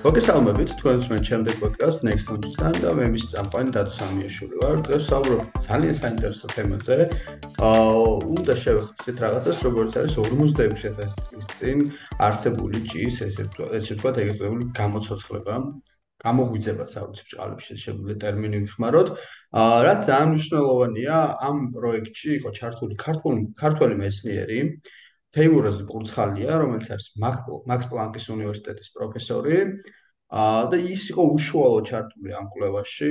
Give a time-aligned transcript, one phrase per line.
[0.00, 4.78] მოგესალმებით თქვენს მე ჩემდე პოდკასტ Next Launch-თან და მე მის წამყვანი დათო სამიაშვილი ვარ.
[4.86, 6.96] დღეს საუბრობ ძალიან საინტერესო თემაზე.
[7.68, 11.78] აა უნდა შევხვდეთ რაღაცას, როგორც არის 46000 წლის წინ
[12.16, 13.44] არსებული ჭის, ესე
[13.76, 15.54] ესე ვთქვა, ეგრეთ წოდებული გამოცოცხლება.
[16.24, 19.08] გამოგვიძება საუცხო ჭალებში შეგვიძლია ტერმინი ვიხმაროთ.
[19.60, 21.16] აა რაც ძალიან მნიშვნელოვანია,
[21.48, 24.60] ამ პროექტში იყო ჩართული ქართული ქართველი მეცნიერი.
[25.36, 27.06] თეიმურაზ კურცხალია, რომელიც არის
[27.70, 29.58] მაქს პლანკის უნივერსიტეტის პროფესორი.
[30.30, 33.10] აა და ის იყო უშუალოდ ჩართული ამ კვლევაში.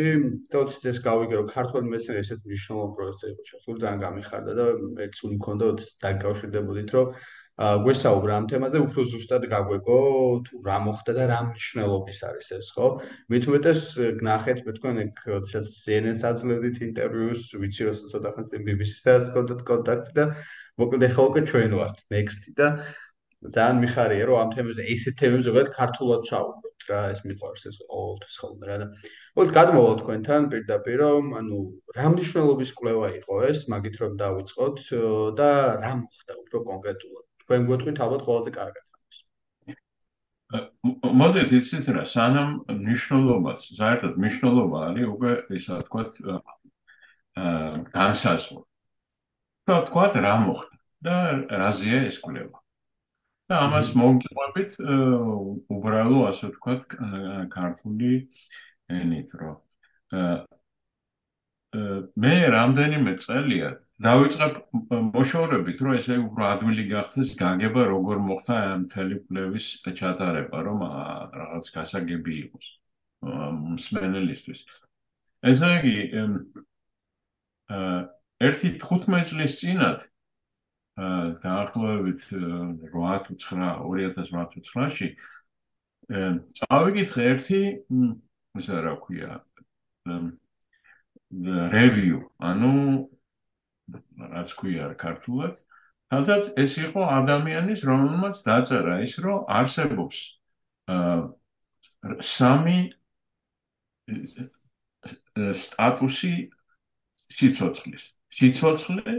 [0.52, 4.66] თორემ ეს გავიგე რომ ქართული მეცნიერი ესეთ მნიშვნელოვან პროექტზე იყო ჩართული, ძალიან გამიხარდა და
[5.00, 5.66] მეც უნდა მქონდა
[6.06, 7.08] დაკავშირდებოდით, რომ
[7.60, 10.00] გვესაუბრა ამ თემაზე, უფრო ზუსტად გაგვეგო
[10.48, 12.88] თუ რა მოხდა და რა მნიშვნელობის არის ეს, ხო?
[13.28, 13.82] მით უმეტეს
[14.22, 19.62] გნახეთ მე თქვენ ეგ როდესაც CNN-ს აძლევდით ინტერვიუს, ვიცი რომ ცოტა ხანს წინ BBC-დან გქონდათ
[19.68, 20.26] კონტაქტი და
[20.80, 22.68] მოკლედ ახლა უკვე ჩვენ ვართ next-ი და
[23.40, 28.36] ძალიან მიხარია რომ ამ თემებზე ესეთ თემებზე ზოგადად ქართულად საუბრობთ რა ეს მიყვარს ეს ყოველთვის
[28.42, 28.88] ხოლმე რა და
[29.36, 31.60] მოკლედ გადმოვალ თქვენთან პირდაპირ რომ ანუ
[32.00, 34.84] რა მნიშვნელობის კვლევა იყო ეს მაგით რომ დავიწყოთ
[35.40, 35.50] და
[35.84, 38.86] რა მოხდა უფრო კონკრეტულად თქვენ გვეტყვით ალბათ ყველაზე კარგად
[40.50, 47.60] მოდით იცით რა სანამ მნიშვნელობას საერთოდ მნიშვნელობა არის უკვე ისა თქვათ აა
[47.94, 48.62] განსაზღვრა.
[49.70, 51.16] და თქვა რა მოხდა და
[51.62, 52.58] რაზეა ეს კვლევა.
[53.50, 54.72] და ამას მოგიყვებით
[55.74, 56.74] უბრალო ასე თქვა
[57.54, 58.14] ქართული
[58.90, 59.58] ენით რომ
[62.26, 64.54] მე რამდენიმე წელია დავიწყებ
[65.12, 69.68] მოშორებით რომ ესე უფრო ადვილი გახდეს გაგება როგორ მოხდა ამ მთელი კვლევის
[70.00, 70.86] ჩატარება რომ
[71.40, 72.68] რაღაც გასაგები იყოს
[73.76, 74.60] მსმენელისთვის.
[75.52, 75.98] ესე იგი
[78.40, 80.08] ერთი 15 წლის წინათ
[81.00, 82.24] აა დაახლოებით
[82.96, 85.08] 8 თუ 9 2008-ში
[86.60, 87.62] წავიკითხე ერთი
[88.60, 89.44] ისე რა ქვია
[91.76, 92.74] review ანუ
[94.18, 95.56] რაც ქვია ქართულად.
[96.10, 100.18] თუმცა ეს იყო ადამიანის რომელმაც დაწერა ის რომ არსებობს
[102.26, 102.78] სამი
[105.64, 106.34] სტატუსი
[107.30, 108.04] სიცოცხლის.
[108.30, 109.14] სიცოცხლე,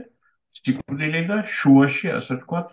[0.55, 2.69] სიკვდილი და შუაში, ასე ვთქვათ,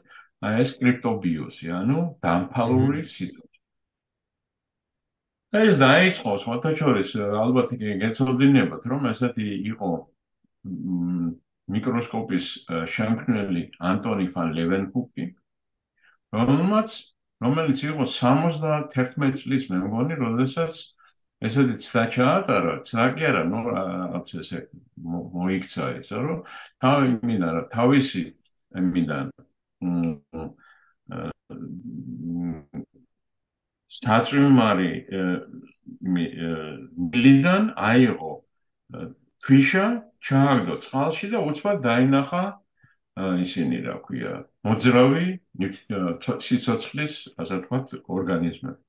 [0.46, 3.46] აი ეს კრიპტობიოსი, ანუ დამფალური სიცოცხლე.
[5.58, 7.70] ეს დაიწყო, მოთხოვრის ალბათ
[8.02, 9.90] გეცოდინებათ, რომ ესეთი იყო
[11.74, 12.46] მიკროსკოპის
[12.96, 15.26] შემქმნელი ანტონი ფან ლევენჰუკი,
[16.38, 16.98] რომელმაც
[17.44, 20.80] რომელიც იყო 71 წლის მე მგონი, როდესაც
[21.48, 24.62] ესეთი ცდა ჩაატარა, ცდა კი არა, ნუ რაღაც ესე
[25.06, 26.40] მოიქცა ეს, რომ
[26.82, 28.24] თავი მინდა რა თავისი
[28.74, 29.20] მინდა
[33.98, 34.92] საწვიმარი
[36.18, 38.34] მილიდან აიღო
[39.46, 39.86] ფიშა
[40.28, 42.44] ჩააგდო წყალში და უცბად დაინახა
[43.46, 44.34] ისინი რა ქვია
[44.68, 45.28] მოძრავი
[46.48, 48.82] სიცოცხლის ასე ვთქვათ ორგანიზმები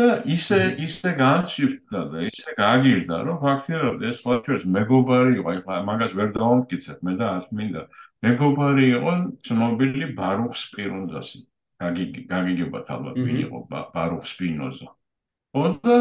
[0.00, 6.12] და ისე ისე განჩიფდა და ისე გაგიჟდა რომ ფაქტიურად ეს ყოველთვის მეგობარი იყო აი მაგას
[6.20, 7.82] ვერ დავამტკიცებ მე და ას მინდა.
[8.26, 9.12] მეგობარი იყო
[9.48, 11.40] ცნობილი ბარუხ სპინოზასი
[12.32, 13.58] გაგიგებათ ალბათ ვინ იყო
[13.96, 14.88] ბარუხ სპინოზა
[15.50, 15.96] ოდა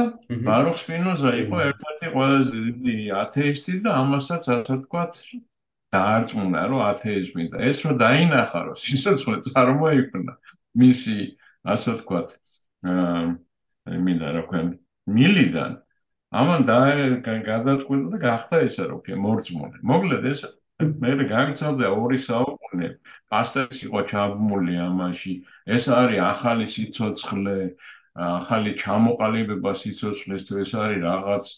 [0.46, 5.14] ბარუხ სპინოზა იყო ერთ-ერთი ყველაზე დიდი ათეისტი და ამასაც ასე ვთქვათ
[5.96, 10.34] დაარწმუნა რომ ათეიზმი და ეს რომ დაინახა რომ სიცოცხლე წარმოიქმნა
[10.84, 11.18] მისი
[11.74, 12.30] ასე ვთქვათ
[14.06, 14.64] მინდა რა ქვია
[15.18, 15.72] მილიდან
[16.30, 16.78] ამან და
[17.42, 19.78] გადაწყვიტა და გახდა ესა რო ქვია მორწმუნე.
[19.82, 20.42] მოკლედ ეს
[21.02, 22.90] მე გაგიცავდა ორი საუკუნე.
[23.34, 25.34] პასტერს იყო ჩაბმული ამაში.
[25.66, 27.58] ეს არის ახალი სიცოცხლე
[28.16, 31.52] ახალი ჩამოყალიბება სიცოცხლეს თუ ეს არის რაღაც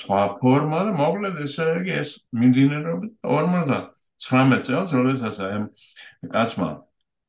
[0.00, 5.66] სხვა ფორმა და მოკლედ ესე იგი ეს მიმდინარეობს 49 წელს როდესაც აი ამ
[6.34, 6.70] კაცმა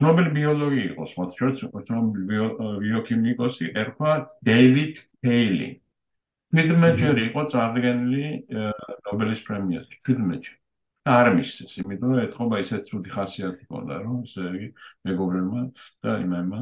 [0.02, 1.64] ნობელ ბიოლოგი იყოს, მათ შორის
[1.94, 2.48] ნობელ
[2.82, 4.14] ბიოქიმიკოსი ერქვა
[4.48, 4.96] დეივიდ
[5.28, 5.70] ჰეილი.
[6.58, 8.24] მიდმეჯერი იყო წარდგენილი
[9.08, 10.54] ნობელის პრემიაზე, ფილმეჯი.
[11.10, 14.68] არ მისცეს, იმიტომ რომ ეთქობა ისეთ ცუდი ხასიათი ჰქონდა, რომ ესე იგი
[15.10, 15.62] მეგობრებმა
[16.06, 16.60] და იმამა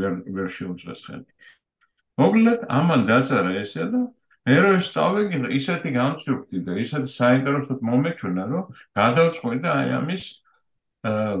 [0.00, 1.26] ვერ ვერ შეუძლეს ხელი.
[2.22, 4.00] მოკლედ, ამან დაწერა ესე და
[4.46, 5.22] მე რო ვსწავლე,
[5.58, 8.64] ისეთი გამწვდი და ისეთი საინტერესო მომეჩვენა, რომ
[8.94, 10.24] გადავწყვიტე აი ამის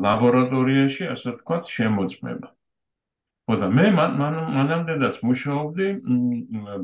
[0.02, 2.55] ლაბორატორიაში, ასე ვთქვათ, შემოწმება.
[3.46, 5.86] ხოდა მე მანამდეაც მუშაობდი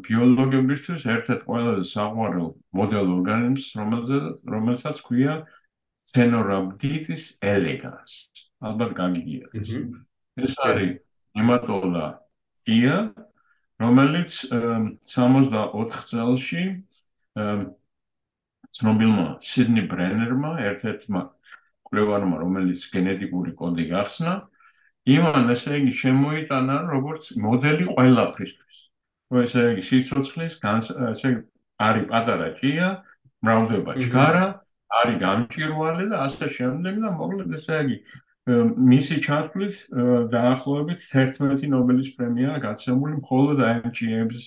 [0.07, 2.49] ბიოლოგებისთვის ერთ-ერთ ყველაზე საყვარელ
[2.79, 5.35] მოდელ ორგანიზმს, რომელზეც რომელსაც ქვია
[6.07, 8.31] Cenorhabditis elegans.
[8.63, 9.75] ალბათ გაგიგია ეს.
[10.39, 11.03] ეს არის
[11.35, 12.07] ნემატოდა
[12.63, 12.95] წია,
[13.83, 14.31] რომელიც
[15.03, 16.65] 64 წელში
[18.79, 21.23] ცნობილმა სიდნი ბრენერმა ერთ-ერთმა
[21.91, 24.35] კვლევარმა, რომელიც გენეტიკური კოდი გახსნა,
[25.11, 28.77] იმან ესე იგი შემოიტანა როგორც მოდელი ყველაფრისთვის.
[29.33, 30.55] რომ ესე იგი სიცოცხლის
[31.13, 31.31] ესე
[31.83, 32.89] არის პატარა ჭია,
[33.43, 34.45] მრავლდება ჩქარა,
[34.93, 37.97] არის გამჭირვალე და ასე შემდეგ და მოკლედ ესე იგი
[38.93, 39.75] მისი ჩართვლით
[40.35, 44.45] დაახლოებით 11 ნობელის პრემია გაცემული მხოლოდ AMG-ების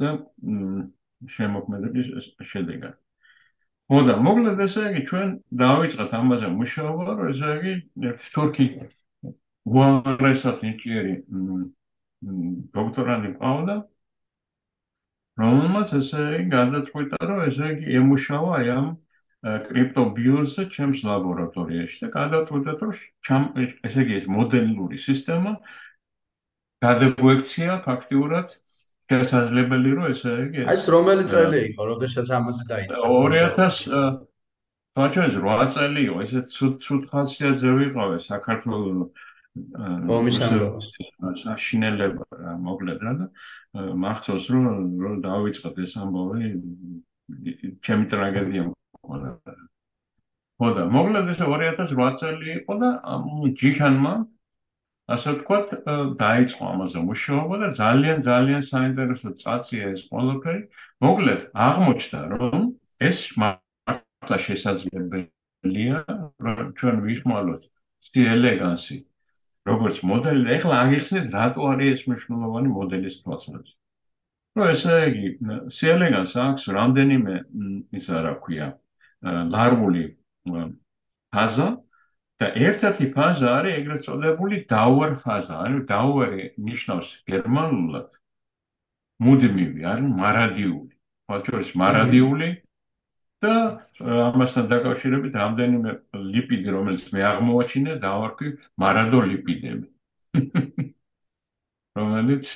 [0.00, 0.10] და
[1.36, 2.08] შემოქმედების
[2.52, 2.94] შედეგად.
[3.92, 5.28] მოდა, მოკლედ ესე იგი ჩვენ
[5.60, 7.74] დავიწყეთ ამაზე მუშაობა, რომ ესე იგი
[8.10, 8.66] ერთ თურქი
[9.64, 11.14] უაღრესად ინჟინერი
[12.74, 13.76] დოქტორანი ყავდა,
[15.40, 18.86] რომელმაც ესე იგი გადაწყვიტა, რომ ესე იგი ემუშავა აი ამ
[19.44, 23.48] კრიპტობიოზზე ჩემს ლაბორატორიაში და გადაწყვიტა, რომ
[23.88, 25.52] ესე იგი ეს მოდელური სისტემა
[26.84, 28.54] გადაგვექცია ფაქტიურად
[29.10, 33.10] შესაძლებელი რომ ესე იგი ეს ეს რომელი წელი იყო, როდესაც ამაზე დაიწყო?
[33.34, 34.16] 2000
[34.94, 39.24] თვაჩენს 8 წელი იყო, ესე ცუდ ცუდ ხალხიაზე ვიყავე საქართველოს
[39.54, 40.88] ომის ამბავს.
[41.42, 42.24] საშინელება
[42.64, 43.26] მოკლედ რა და
[44.04, 44.64] მახსოვს რომ
[45.02, 46.50] რომ დავიწყოთ ეს ამბავი
[47.86, 49.30] ჩემი ტრაგედია მქონდა.
[50.58, 52.90] ხოდა მოკლედ ეს 2008 წელი იყო და
[53.62, 54.14] ჯიშანმა
[55.04, 55.68] ასე ვთქვათ,
[56.16, 60.62] დაიწყო ამაზე მუშაობა და ძალიან ძალიან საინტერესო წაწია ეს ყველაფერი.
[61.04, 62.62] მოკლედ, აღმოჩნდა, რომ
[63.08, 65.98] ეს მართლა შესაძლებელია,
[66.40, 67.62] რომ ჩვენ ვიხმალოთ
[68.08, 68.96] სი ელეგანსი
[69.68, 73.78] როგორც მოდელი და ეხლა აღიხსნით რატო არის ეს მნიშვნელოვანი მოდელის თვალსაზრისით.
[74.54, 75.28] რომ ესე იგი,
[75.76, 77.34] სი ელეგანს აქვს რამდენიმე
[77.98, 78.68] ისა რა ქვია,
[79.54, 80.04] ლარვული
[81.34, 81.68] ფაზა
[82.38, 85.54] და ერთ-ერთი ფაზა არის ეგრეთ წოდებული დაუარ ფაზა.
[85.64, 88.10] ანუ დაუარი ნიშნავს გერმანულად
[89.24, 90.94] მუდმივი, არის მარადიული.
[91.24, 92.48] ხოჭორის მარადიული
[93.44, 93.54] და
[94.28, 95.90] ამასთან დაკავშირებით რამდენიმე
[96.34, 98.54] ლიპიდი, რომელიც მე აღმოაჩინე, დავარქვი
[98.84, 99.86] მარადოლიპიდები.
[101.98, 102.46] რომელიც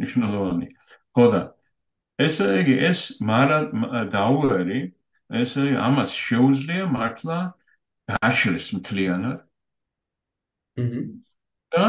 [0.00, 0.68] ნიშნულოვანი.
[1.16, 1.40] ხოდა
[2.20, 3.72] ესე იგი, ეს მარად
[4.12, 4.80] დაუარი,
[5.42, 7.38] ესე ამას შეუძლია მართლა
[8.10, 9.38] გაშლის მთლიანად.
[11.74, 11.86] და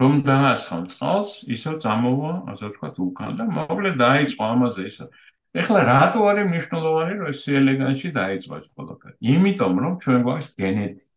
[0.00, 5.06] რომ დაასხამ წყალს, ისევ წამოვა, ასე ვთქვათ, უკან და მოკლედ დაიწყო ამაზე ისა.
[5.50, 9.16] ეხლა რატო არის მნიშვნელოვანი, რომ ეს ელეგანში დაიწყო ეს ყველაფერი?
[9.32, 11.08] იმიტომ, რომ ჩვენ გვაქვს გენეტიკა.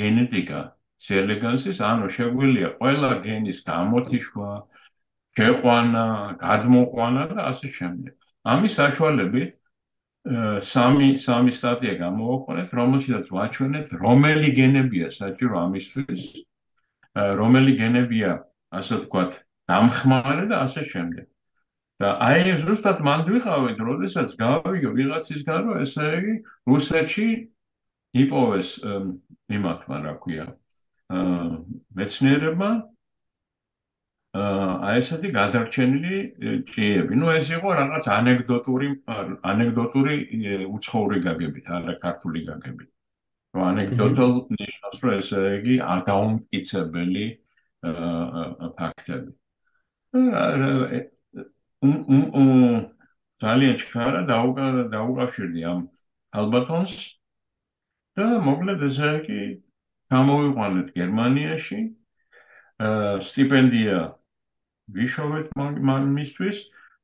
[0.00, 0.60] გენეტიკა
[1.06, 4.50] ელეგანსის, ანუ შეგვიძლია ყველა გენის გამოთიშვა,
[5.36, 6.06] შეყვანა,
[6.40, 8.12] გადმოყვანა და ასე შემდეგ.
[8.46, 9.50] ამის საშუალებით
[10.66, 16.22] სამი სამი სტატია გამოვაყენეთ, რომელშიც ვაჩვენეთ, რომელი გენებია საჭირო ამისთვის,
[17.14, 18.32] რომელი გენებია,
[18.72, 19.32] ასე ვთქვათ,
[19.70, 21.26] დამხმარე და ასე შემდეგ.
[22.02, 26.34] და აი ზუსტად მანდ ვიყავით, როდესაც გავიგე ვიღაცისგან, რომ ესე იგი,
[26.68, 27.28] რუსეთში
[28.22, 28.68] იპოვეს
[29.56, 30.46] იმათმა, რა ქვია,
[31.16, 31.48] აა
[31.96, 32.70] მეცნიერებმა
[34.36, 36.16] აი ესეთი გადარჩენილი
[36.68, 37.14] ჭიები.
[37.20, 38.88] ნუ ეს იყო რაღაც ანეკდოტური
[39.52, 40.16] ანეკდოტური
[40.76, 42.90] უცხოური გაგებით, არა ქართული გაგებით.
[43.56, 47.26] რომ ანეკდოტალ ნიშნავს, რომ ესე იგი ადაუმტკიცებელი
[48.76, 49.30] ფაქტები.
[53.42, 55.80] ძალიან ჩქარა დაუკავშირდი ამ
[56.40, 56.94] ალბათონს
[58.16, 59.40] და მოკლედ ესე იგი
[60.12, 61.80] გამოვიყვანეთ გერმანიაში
[63.28, 63.98] სტიპენდია
[64.96, 65.46] ვიშოვეთ
[66.16, 66.58] მისთვის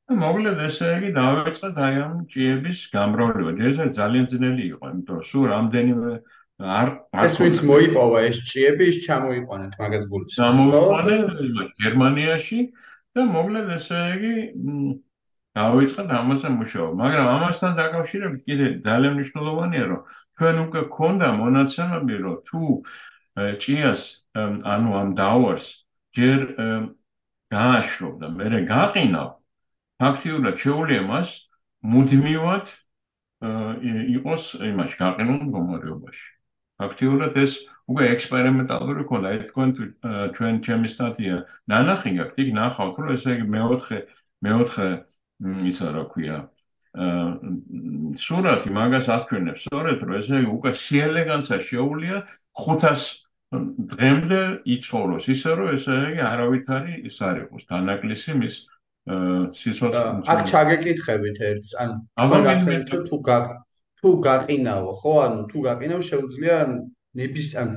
[0.09, 3.51] და მოკლედ ესე იგი დავიწყეთ აი ამ ჭიების გამრავლება.
[3.69, 6.13] ეს ძალიან ძნელი იყო, იმიტომ რომ სულ რამდენიმე
[6.79, 6.87] არ
[7.25, 10.29] ეს ვინც მოიპოვა ეს ჭიები ის ჩამოიყვანეთ მაგას გულს.
[10.37, 11.15] ჩამოიყვანე
[11.83, 12.59] გერმანიაში
[13.13, 14.35] და მოკლედ ესე იგი
[15.53, 19.99] დავიწყეთ ამაზე მუშაობა, მაგრამ ამასთან დაკავშირებით კიდე ძალიან მნიშვნელოვანია, რომ
[20.37, 22.61] ჩვენ უკვე გქონდა მონაცემები, რომ თუ
[23.61, 24.01] ჭიას
[24.73, 25.67] ანუ ამ დავარს
[26.17, 26.39] ჯერ
[27.53, 29.29] გააშრობ და მერე გაყინავ,
[30.01, 31.29] ფაქტიურად შეუძლია მას
[31.93, 32.65] მუდმივად
[34.17, 34.43] იყოს
[34.73, 36.27] იმაში გაყინულ მდგომარეობაში.
[36.81, 37.53] ფაქტიურად ეს
[37.91, 39.69] უკვე ექსპერიმენტალური ქონა, ეს თქვენ
[40.35, 41.35] ჩვენ ჩემი სტატია
[41.67, 43.97] ნანახი გაქვთ, იქ ნახავთ, რომ ესე იგი მეოთხე
[44.43, 44.89] მეოთხე
[45.71, 46.37] ისა რა ქვია
[46.93, 47.25] აა
[48.21, 52.17] სურათი მაგას აჩვენებს, სწორედ რომ ესე იგი უკვე სიელეგანსა შეუძლია
[52.53, 53.23] 500
[53.93, 54.41] დღემდე
[54.75, 55.25] იცხოვროს.
[55.33, 57.63] ისე რომ ესე იგი არავითარი ის არ იყოს.
[57.69, 58.55] თანაკლისი მის
[59.59, 61.69] სიცოცხლე აქ ჩაგეკითხებით ერთს.
[61.81, 62.63] ან მაგას
[63.09, 63.37] თუ გა
[63.99, 65.13] თუ გაყინაო ხო?
[65.25, 66.55] ანუ თუ გაყინაო შეუძლია
[67.19, 67.69] ნების ან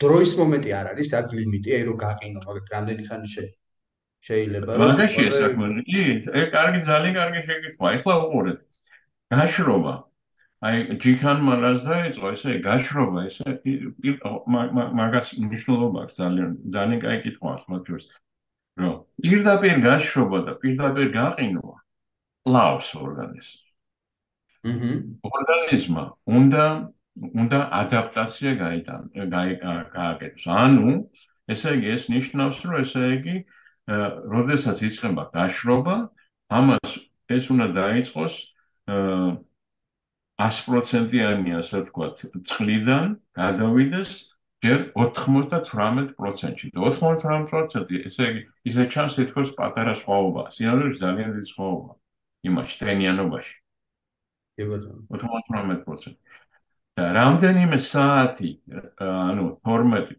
[0.00, 3.58] დროის მომენტი არ არის აქ ლიმიტი აი რომ გაყინო მაგ რამდენი ხანი შეიძლება
[4.28, 7.92] შეიძლება რომ მაგაში ეს საქმე კი ე კარგი ძალიან კარგი შეკითხვა.
[7.96, 8.58] ეხლა უყურეთ.
[9.32, 9.94] გაშრობა
[10.68, 13.48] აი ჯიქანმა რას დაიწყო ესე გაშრობა ესე
[15.00, 17.80] მაგას მნიშვნელობა აქვს ძალიან ძალიან კაი კითხვა მაგრამ
[18.80, 21.76] რომ პირდაპირ გაშრობა და პირდაპირ გაყინვა.
[22.54, 23.50] ლავს ორგანიზმს.
[24.68, 24.90] აჰა
[25.24, 26.04] ორგანიზმა
[26.36, 26.64] უნდა
[27.20, 29.02] უნდა ადაპტაცია გაიტან
[29.94, 30.92] გააკეთოს ანუ
[31.52, 33.36] ესე იგი ეს ნიშნავს რომ ესე იგი
[34.34, 35.96] როდესაც იწყება გაშრობა
[36.60, 36.88] ამას
[37.36, 38.34] ეს უნდა დაიწყოს
[40.40, 42.16] 100%-იანი ასე ვთქვათ
[42.48, 44.10] წყლიდან გადავიდეს
[44.60, 46.68] ჯერ 98%-ში.
[46.76, 50.42] 98% ესე იგი ისე ჩანს თითქოს პატარა სხვაობა.
[50.52, 51.92] სინამდვილეში ძალიან დიდი სხვაობა
[52.48, 53.54] იმაში ტენიანობაში.
[54.56, 55.00] კი ბატონო.
[55.08, 56.16] 98%.
[57.16, 58.60] რამდენიმე საათი,
[59.00, 60.12] ანუ 12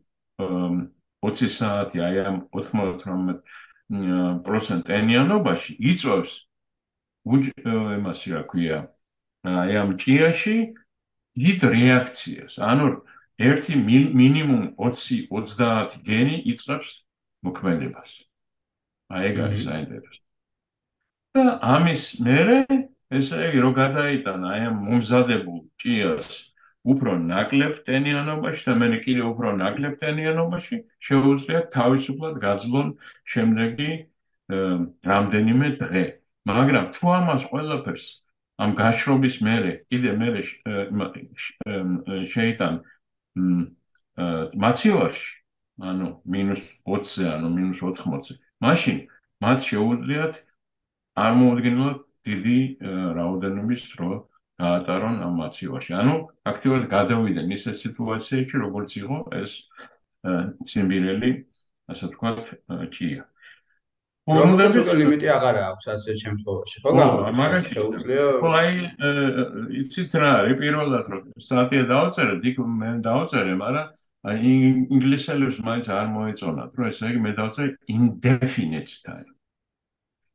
[1.22, 6.32] 20 საათი აი ამ 98% ტენიანობაში იწევს
[7.28, 8.80] იმას რა ქვია
[9.46, 10.56] აი ამ ჭიაში
[11.38, 12.54] დიდ რეაქციას.
[12.58, 12.86] ანუ
[13.38, 13.74] ერთი
[14.18, 16.90] მინიმუმ 20-30 გენი იწევს
[17.46, 18.12] მოქმედებას.
[19.14, 20.22] აი ეგ არის საინტერესო.
[21.32, 22.68] და ამის მერე
[23.08, 26.51] ესე იგი რო გადაიტანა აი ამ მომზადებულ ჭიას
[26.82, 32.88] უფრო ნაკლებ ტენიანობაში და მე კიდე უფრო ნაკლებ ტენიანობაში შეუძლია თავისუფლად გაძლონ
[33.34, 33.92] შემდეგი
[35.12, 36.06] რამდენიმე დღე.
[36.42, 38.06] მაგრამ თუ ამას ყველაფერს
[38.62, 40.42] ამ გაშრობის მერე კიდე მერე
[42.34, 42.74] შეიტან
[44.64, 45.30] მაცივარში
[45.82, 48.34] ანუ -20-ზე ანუ -80-ზე
[48.66, 48.98] მაშინ
[49.42, 50.34] მათ შეუძლიათ
[51.26, 52.60] არ მოუდგენლად დიდი
[53.18, 54.10] რაოდენობის დრო
[54.62, 55.92] გაატარონ ამ მაცივარში.
[56.02, 56.16] ანუ
[56.52, 59.52] აქტიურად გადავიდნენ ისეთ სიტუაციაში, როგორც იყო ეს
[60.70, 61.32] ციმბირელი,
[61.92, 62.38] ასე ვთქვათ,
[62.94, 63.24] ჭია.
[64.30, 66.78] რომლებიც ლიმიტი აღარ აქვს ასეთ შემთხვევაში.
[66.84, 68.26] ხო გამოგა შეუძლია.
[68.38, 68.72] ხო აი
[69.82, 73.88] იცით რა, პირველად რომ სტრატეგია დაუწერე, იქ მე დაუწერე, მაგრამ
[74.30, 74.38] აი
[74.94, 79.32] ინგლისელებს მაინც არ მოეწონათ, რომ ესე იგი მე დაუწერე indefinite time.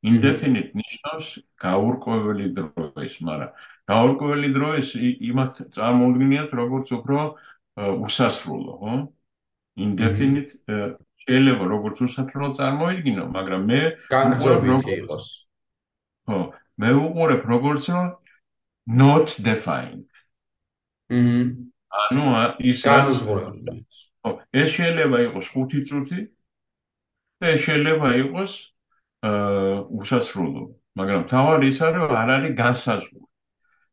[0.02, 1.26] indefinite ნიშნავს
[1.62, 3.50] გაურკვეველი დროის, მაგრამ
[3.86, 4.88] გაურკვეველი დროის
[5.30, 7.18] იმათ წარმოუდგენიათ როგორც უფრო
[7.76, 8.94] უსასრულო, ხო?
[9.76, 10.50] indefinite
[11.26, 15.26] შეიძლება როგორც უსასრულო წარმოიდგინო, მაგრამ მე განგრძობითი იყოს.
[16.30, 16.38] ხო,
[16.82, 18.06] მე უყურებ როგორც რომ
[18.86, 20.06] not defined.
[21.10, 21.66] მმ.
[21.90, 22.22] ანუ
[22.62, 23.82] ის განსხვავებული.
[24.22, 26.20] ხო, ეს შეიძლება იყოს 5 წუთი
[27.42, 28.52] და შეიძლება იყოს
[29.26, 30.64] აა უსასრულო,
[30.98, 33.26] მაგრამ თავარი ის არის არ არის განსაზღვრული.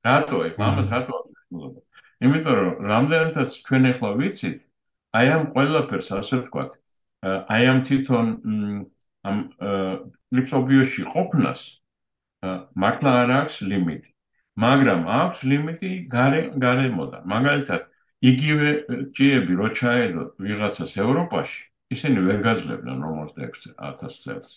[0.04, 0.56] რატო ეს?
[0.60, 1.80] ამას რატო აღნიშნულობა?
[2.24, 4.60] იმიტომ რომ რამდენადაც ჩვენ ახლა ვიცით,
[5.18, 6.72] აი ამ ყველაფერს ასე ვთქვათ,
[7.54, 8.28] აი ამ თვითონ
[9.24, 9.38] ამ
[10.36, 11.62] ლიფსობიოში ყოფნას
[12.84, 14.10] მართლა არ აქვს ლიმიტი.
[14.64, 17.24] მაგრამ აქვს ლიმიტი გარე გარემოდან.
[17.34, 17.82] მაგალითად,
[18.30, 18.70] იგივე
[19.16, 21.62] ჭიები რო ჩაედოთ ვიღაცას ევროპაში,
[21.96, 24.50] ისინი ვერ გაძლევდნენ 56000 წელს.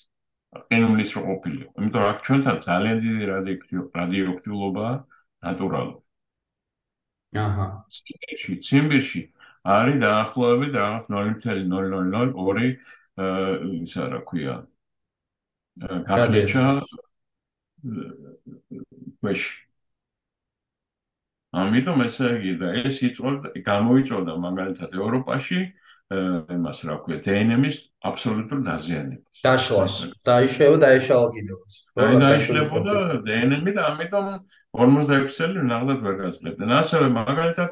[0.70, 1.70] ყინულის რო ყოფილიყო.
[1.78, 4.86] იმიტომ რომ აქ ჩვენთან ძალიან დიდი რადიოაქტიურობა
[5.44, 6.00] ნატურალურ.
[7.36, 7.66] აჰა.
[7.92, 9.22] ციმბირში, ციმბირში
[9.66, 12.76] არის დაახლოებით რაღაც 0.002
[13.84, 14.56] ისა რა ქვია.
[16.08, 16.64] გახლეჩა
[19.22, 19.42] ვეშ.
[21.56, 25.60] ამიტომ ესე იგი და ეს იწოდა გამოიწოდა მაგალითად ევროპაში
[26.06, 29.40] იმას რა ქვია დნმ-ის აბსოლუტურ დაზიანებას.
[29.42, 29.94] დაშლას.
[30.22, 32.94] დაიშევა და ეშალა კიდევაც ხო დაიშლებოდა
[33.26, 34.26] დნმ და ამიტომ
[34.70, 36.70] 46 წელი ნახდათ ვერ გაძლევდნენ.
[36.78, 37.70] ასევე მაგალითად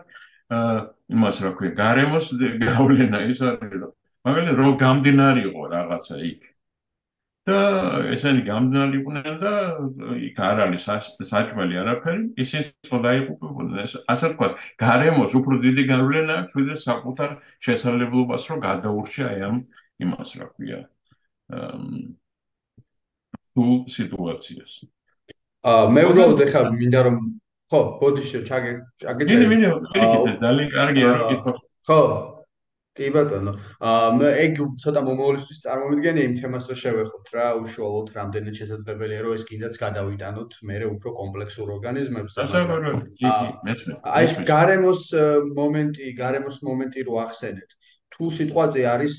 [1.15, 3.93] იმას რა ქვია გარემოს გავლენა ის არის რომ
[4.27, 6.41] მაგალითად რომ გამდინარიყო რაღაცა იქ
[7.45, 7.57] და
[8.15, 9.53] ესენი გამდნარი იყვნენ და
[10.17, 10.85] იქ არ არის
[11.29, 13.85] საჭმელი არაფერი, ისინი სწორად აიყურებოდნენ.
[13.85, 14.49] ეს ასე თქვა,
[14.81, 17.31] გარემოს უფრო დიდი გავლენა აქვს ვიდრე საკუთარ
[17.67, 19.57] შესაძლებლობას რომ გადაურჩა აი ამ
[20.01, 20.81] იმას რა ქვია.
[23.55, 24.73] თუ სიტუაციას.
[25.69, 27.17] აა მე უბრალოდ ეხლა მინდა რომ
[27.71, 28.73] ხო, ბოდიში ჩაგე
[29.05, 29.23] ჩაგე.
[29.29, 31.53] მინე მინე, მინე, ძალიან კარგია რა კითხვა.
[31.89, 32.01] ხო,
[32.95, 33.53] კი ბატონო.
[33.83, 39.45] აა ეგ ცოტა მომავლისთვის წარმომიდგენი იმ თემას რო შევეხოთ რა, უშუალოდ რამდენად შესაძლებელია რომ ეს
[39.51, 42.39] კიდაც გადავიტანოთ მეરે უფრო კომპლექსურ ორგანიზმებს.
[44.15, 45.03] აი ეს გარემოს
[45.59, 47.71] მომენტი, გარემოს მომენტი რო ახსენეთ.
[48.15, 49.15] თუ სიტყვაზე არის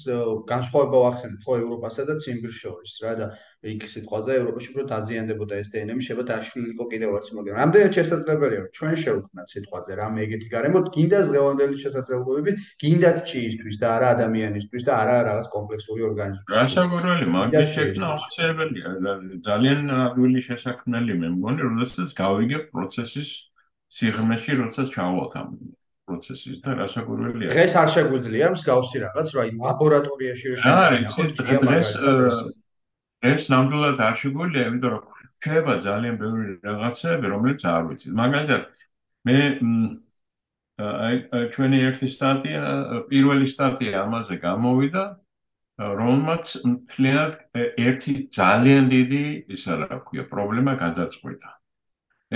[0.48, 3.26] განსხვავება ვახსენეთ ხო ევროპასა და ციმბირს შორის რა და
[3.66, 8.94] იქ სიტყვაზე ევროპაში უფრო დაზიანდებოდა ეს დნმ შეება დაშლილიყო კიდევაც მაგრამ რამდენად შესაძლებელია რომ ჩვენ
[9.04, 12.52] შევქმნათ სიტყვაზე რამე ეგეთი გარემო გინდა ზღევანდელი შესაძლებლობები
[12.84, 16.58] გინდა ჭიისთვის და არა ადამიანისთვის და არა რაღაც კომპლექსური ორგანიზმისთვის.
[16.60, 18.90] რასაკვირველი მაგის შექმნა აუცილებელია
[19.50, 23.30] ძალიან ადვილი შესაქმნელი მე მგონი როდესაც გავიგებ პროცესის
[23.96, 25.50] სიღრმეში როდესაც ჩავალთ ამ
[26.06, 31.90] პროცესის და რასაკვირველია დღეს არ შეგვიძლია მსგავსი რაღაც რა ლაბორატორიაში შეგვიძლია დღეს
[33.32, 35.04] ეს ნამდვილად არ შეგვიძლია იმიტომ რომ
[35.46, 38.64] შეიძლება ძალიან ბევრი რაღაცები რომელიც არ ვიცით მაგალითად
[39.30, 39.38] მე
[40.86, 41.16] აი
[41.56, 42.62] ჩვენი ერთი სტატია
[43.12, 45.04] პირველი სტატია ამაზე გამოვიდა
[46.02, 47.34] რომელმაც მთლიანად
[47.88, 49.24] ერთი ძალიან დიდი
[49.56, 51.52] ისა რა ქვია პრობლემა გადაწყვეტა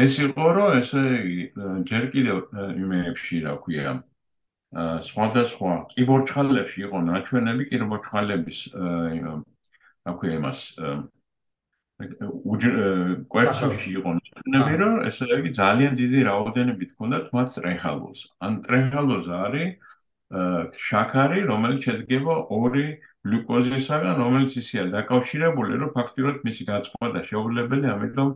[0.05, 1.03] ეს იყო რომ ესე
[1.91, 2.37] ჯერ კიდევ
[2.83, 3.93] იმეებში რა ქვია
[5.09, 8.59] სხვადასხვა კიბორჩხალებში იყო ნაჩვენები კიბორჩხალების
[10.07, 10.59] რა ქვია იმას
[11.99, 19.95] კვერცხებში იყო ნაჩვენები რომ ესე იგი ძალიან დიდი რაოდენობით ჰქონდათ მათ ტრეხალოს ან ტრეხალოზა არის
[20.87, 22.87] შაქარი რომელიც შედგება ორი
[23.27, 28.29] გლუკოზისაგან რომელიც ისეა დაკავშირებული რომ ფაქტიურად მისი გაწყობა შეუძლებელი ამიტომ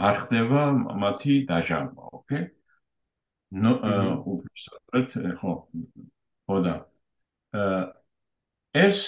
[0.00, 0.60] არ ხდება
[1.00, 2.44] მათი დაჟანგვა, ოკეი?
[3.50, 3.72] ნუ
[4.30, 5.52] უბრალოდ ხო
[6.46, 6.74] ხოდა
[8.84, 8.98] ეს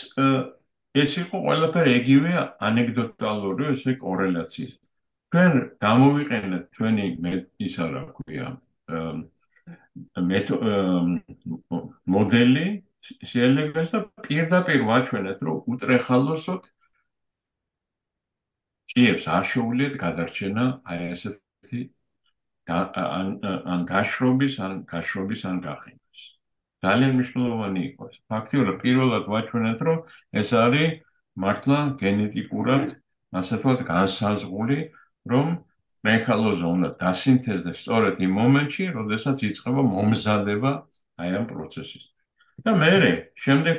[1.00, 2.32] ეს იყო ყველაფერი ეგივე
[2.68, 4.72] ანეკდოტალური ესე კორელაციის.
[5.32, 5.52] ჩვენ
[5.84, 7.04] გამოვიყენეთ ჩვენი
[7.66, 8.48] ისა რა ქვია
[12.14, 12.66] მოდელი
[13.30, 16.68] შეიძლება და პირდაპირ ვაჩვენეთ რომ უტრეხალოსოთ
[18.92, 21.80] ჭიებს არ შეუძლიათ გადარჩენა აი ესეთი
[22.68, 23.28] ან
[23.74, 26.01] ან გაშრობის ან გაშრობის ან გახინვის
[26.84, 29.98] ძალიან მნიშვნელოვანი იყო ეს ფაქტიურად პირველად ვაჩვენეთ რომ
[30.42, 30.88] ეს არის
[31.44, 32.84] მართლა გენეტიკურად
[33.40, 34.78] ასე ვთქვათ განსაზღვრული
[35.32, 35.46] რომ
[36.06, 40.72] მეხალოზა უნდა დასინთეზდეს სწორედ იმ მომენტში როდესაც იწყება მომზადება
[41.22, 42.04] აი ამ პროცესის
[42.66, 43.12] და მე
[43.44, 43.76] შემდეგ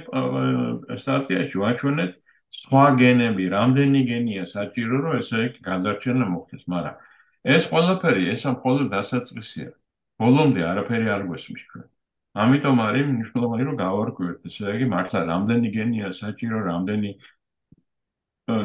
[1.04, 2.12] სტატიაში ვაჩვენეთ
[2.54, 7.00] სხვა გენები, რამდენი გენია საჭირო, რომ ესე იგი გადარჩენა მოხდეს, მაგრამ
[7.56, 9.72] ეს ყველაფერი ეს მხოლოდ დასაწყისია.
[10.22, 11.88] ბოლომდე არაფერი არ გვესმის ჩვენ.
[12.34, 17.12] ამიტომ არის მნიშვნელოვანი რომ გავარკვიოთ, ესე იგი მართლა რამდენი გენია საჭირო, რამდენი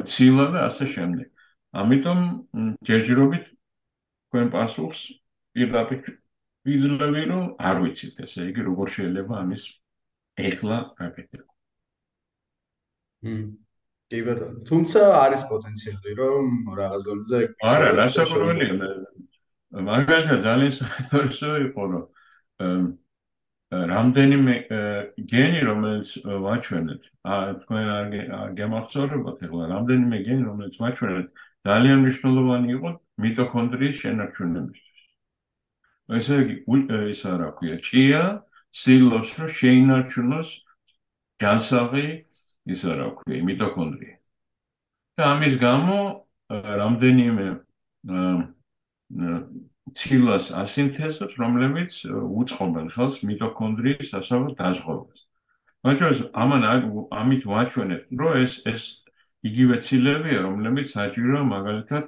[0.08, 1.28] ცილა და ასე შემდეგ.
[1.82, 2.18] ამიტომ
[2.88, 3.44] ჯერჯერობით
[4.28, 5.00] თქვენ პასუხს
[5.52, 6.00] პირდაპირ
[6.64, 9.62] ვიძლევი რომ არ ვიცით, ესე იგი როგორ შეიძლება ამის
[10.48, 11.52] ეხლა გაკეთება.
[13.24, 13.46] მმ
[14.08, 14.60] კი ბატონო.
[14.68, 16.44] თუმცა არის პოტენციალი, რომ
[16.80, 17.40] რაღაც გონზე
[17.72, 18.72] არა, რასაკვირველია.
[19.88, 22.04] მაგალითად ძალიან საინტერესო იყო, რომ
[23.68, 24.54] რამდენიმე
[25.28, 28.06] გენი, რომელიც ვაჩვენეთ, აა თქვენ არ
[28.60, 31.26] გემახსოვრებათ ახლა, რამდენიმე გენი, რომელიც ვაჩვენეთ,
[31.68, 32.90] ძალიან მნიშვნელოვანი იყო
[33.24, 35.02] მიტოქონდრიის შენარჩუნებისთვის.
[36.18, 36.54] ესე იგი,
[37.12, 38.22] ისა რა ქვია, ჭია
[38.72, 40.48] სილოს რომ შეინარჩუნოს
[41.44, 42.06] განსაღი
[42.72, 44.14] ისა რა ქვია, მიტოქონდრია.
[45.18, 45.98] და ამის გამო
[46.80, 47.46] რამდენიმე
[49.94, 55.20] ცილას ასინთეზებს, რომლებიც უწყობენ ხელს მიტოქონდრიის ასავა დაზღვევას.
[55.86, 56.62] მაგრამ ამან
[57.20, 58.82] ამით ვაჩვენებთ, რომ ეს ეს
[59.48, 62.04] იგივე ცილებია, რომლებიც საჭიროა მაგალითად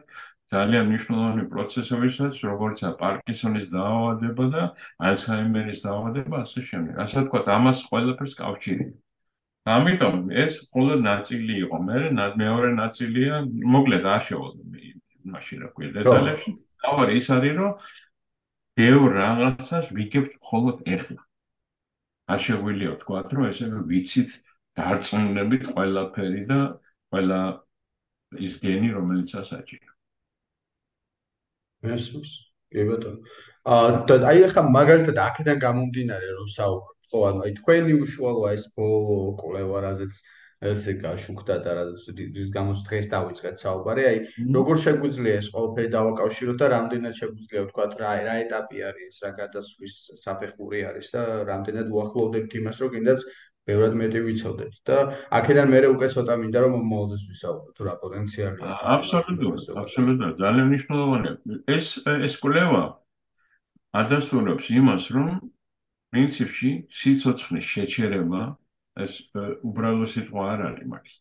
[0.51, 4.63] ძალიან მნიშვნელოვანი პროცესებისაც, როგორიცაა პარკინსონის დაავადება და
[4.99, 6.95] ალცჰაიმერის დაავადება, ასე შემდეგ.
[7.05, 8.87] ასე ვთქვათ, ამას ყველაფერს კავშირი.
[9.71, 11.77] ამიტომ ეს მხოლოდ ნაწილი იყო.
[11.87, 11.99] მე
[12.43, 14.91] მეორე ნაწილია, მოკლედ არ შევოლდი
[15.31, 16.51] მაშინ რა ქვია დეტალებში.
[16.83, 17.73] თავი ის არის, რომ
[18.81, 21.23] ბევრ რაღაცას ვიგებთ მხოლოდ ეხლა.
[22.31, 24.31] არ შეგვიძლია თქვა, რომ ესე ვიცით
[24.79, 26.61] დარწმუნებით ყველაფერი და
[27.11, 27.41] ყველა
[28.47, 29.91] ის გენი, რომელიც ასაჭირო.
[31.83, 32.31] მესმის.
[32.71, 33.19] კი ბატონო.
[33.67, 39.17] აა აი ახლა მაგალითად აქედან გამომდინარე რომ საუბრობ ხო ანუ აი თქვენი უშუალო ეს ბოლო
[39.41, 40.15] კვლევა რაზეც
[40.61, 44.03] ესე გაშუქდა და რის გამოც დღეს დავიწყეთ საუბარი.
[44.11, 44.19] აი
[44.57, 49.95] როგორ შეგვიძლია ეს ყველაფერი დავაკავშიროთ და რამდენად შეგვიძლია ვთქვა რა რა ეტაპი არის რა გადასვლის
[50.25, 53.21] საფეხური არის და რამდენად უახლოვდებთ იმას რომ კიდაც
[53.69, 54.75] ბევრად მეტი ვიცოდეთ.
[54.85, 54.97] და
[55.41, 60.35] აქედან მე უკვე ცოტა მინდა რომ მომავალს ვისაუბროთ რა პოტენციალი აქვს აბსოლუტურად აბსოლუტურად.
[60.45, 61.33] ძალიან მნიშვნელოვანია.
[61.77, 62.85] ეს ეს კვლევა
[64.01, 65.29] ადასტურებს იმას რომ
[66.13, 66.71] პრინციპში
[67.01, 68.41] სიცოცხლის შეჩერება
[69.05, 69.13] ეს
[69.71, 71.19] უბრალო სიტყვა არ არის მართლა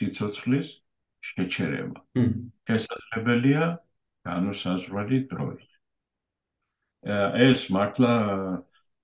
[0.00, 0.68] სიცოცხლის
[1.30, 2.00] შეჩერება
[2.70, 3.64] შესაძლებელია
[4.30, 5.68] განუსაზღვრელი დროით
[7.48, 8.12] ეს მართლა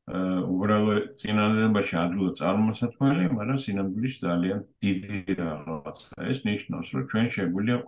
[0.07, 6.07] უბრალოდ წინანდელობაში ადვილად წარმოსათმელი, მაგრამ სინამდვილეში ძალიან დიდი რაღაცა.
[6.31, 7.79] ეს ნიშნავს, რომ ჩვენ შეგვიძლია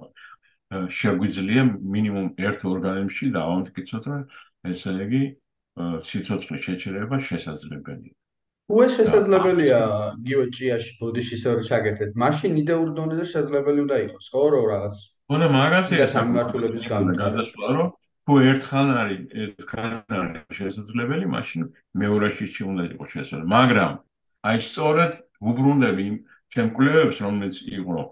[0.98, 1.62] შეგვიძლია
[1.94, 4.22] მინიმუმ ერთ ორგანიზმში დავამტკიცოთ, რომ
[4.72, 5.22] ესე იგი
[6.10, 8.14] სიცოცხლის შეჩერება შესაძლებელია.
[8.68, 9.78] თუ ეს შესაძლებელია
[10.28, 14.96] გიოჭიაში ბოდიში ისე რომ ჩაგერთეთ, მაშინ იდეურ დონეზე შესაძლებელი უნდა იყოს, ხო, რომ რაღაც
[15.32, 17.88] უნდა მაგასია სამართლების განმარტება, რომ
[18.28, 21.62] თუ ერთხელ არის ერთხელ არის შესაძლებელი, მაშინ
[22.02, 23.52] მეორეში უნდა იყოს შესაძლებელი.
[23.56, 23.92] მაგრამ
[24.52, 25.12] აი სწორედ
[25.48, 26.16] უბრუნდები იმ
[26.52, 28.02] ჩემკვლევებს, რომელიც იყო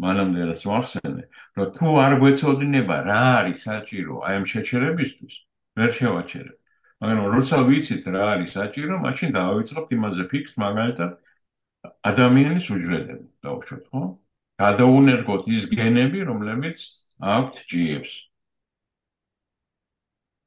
[0.00, 1.24] მანამდე რაც ვახსენე,
[1.56, 5.34] რომ თუ არ გვეცოდინება რა არის საჭირო აი ამ შეჩერებისთვის,
[5.76, 6.56] ვერ შევაჩერებ.
[7.00, 11.10] მაგრამ როცა ვიცით რა არის საჭირო, მაშინ დავიწყებთ იმაზე ფიქს, მაგალითად
[12.10, 14.02] ადამიანის უჯრედები, დავუშვათ, ხო?
[14.62, 16.78] გადაუნერგოთ ის გენები, რომლებიც
[17.20, 18.12] აქვთ ჭიებს.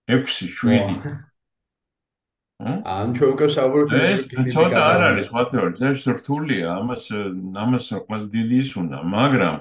[0.10, 1.30] 6-7
[2.60, 7.04] ან ჩვენ უკვე საუბრობთ ეს ცოტა არ არის მათეორ ეს რთულია ამას
[7.64, 9.58] ამას ყველა დიდი ის უნდა მაგრამ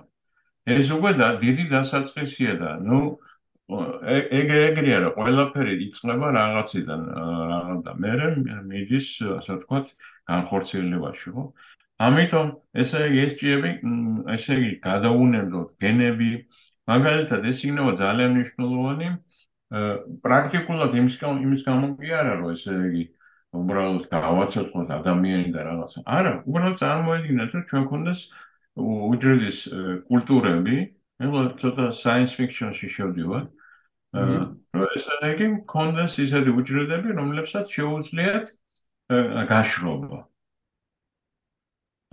[0.74, 1.11] ეს უკვე
[1.44, 2.98] დიდი დასაწყისია და ნუ
[3.68, 7.00] ეგ ეგრეა რომ ყველაფერი იწყება რაღაციდან
[7.52, 8.12] რაღაც და მე
[8.64, 9.90] მიდის ასე ვთქვათ
[10.31, 11.44] განხორციელებაში ხო?
[12.07, 12.46] ამიტომ
[12.81, 13.70] ესე იგი ეს ჭიები
[14.37, 16.31] ესე იგი გადაუნერგოთ გენები.
[16.88, 19.09] მაგალითად ეს იქნება ძალიან მნიშვნელოვანი
[20.24, 23.04] პრაქტიკულად იმის იმის გამო კი არა რომ ესე იგი
[23.52, 25.98] უბრალოდ გავაცოცხლოთ ადამიანი და რაღაცა.
[26.09, 28.20] არა უბრალოდ წარმოედგინეთ რომ ჩვენ ქონდეს
[29.12, 29.59] უჯრედის
[30.09, 30.76] კულტურები
[31.20, 31.28] მე
[31.61, 33.44] ცოტა science fiction-ში შევდივარ
[34.18, 38.46] რომ ეს იგი კონდეს ისეთი უჯრედები, რომლებსაც შეუძლიათ
[39.50, 40.18] გაშრობა.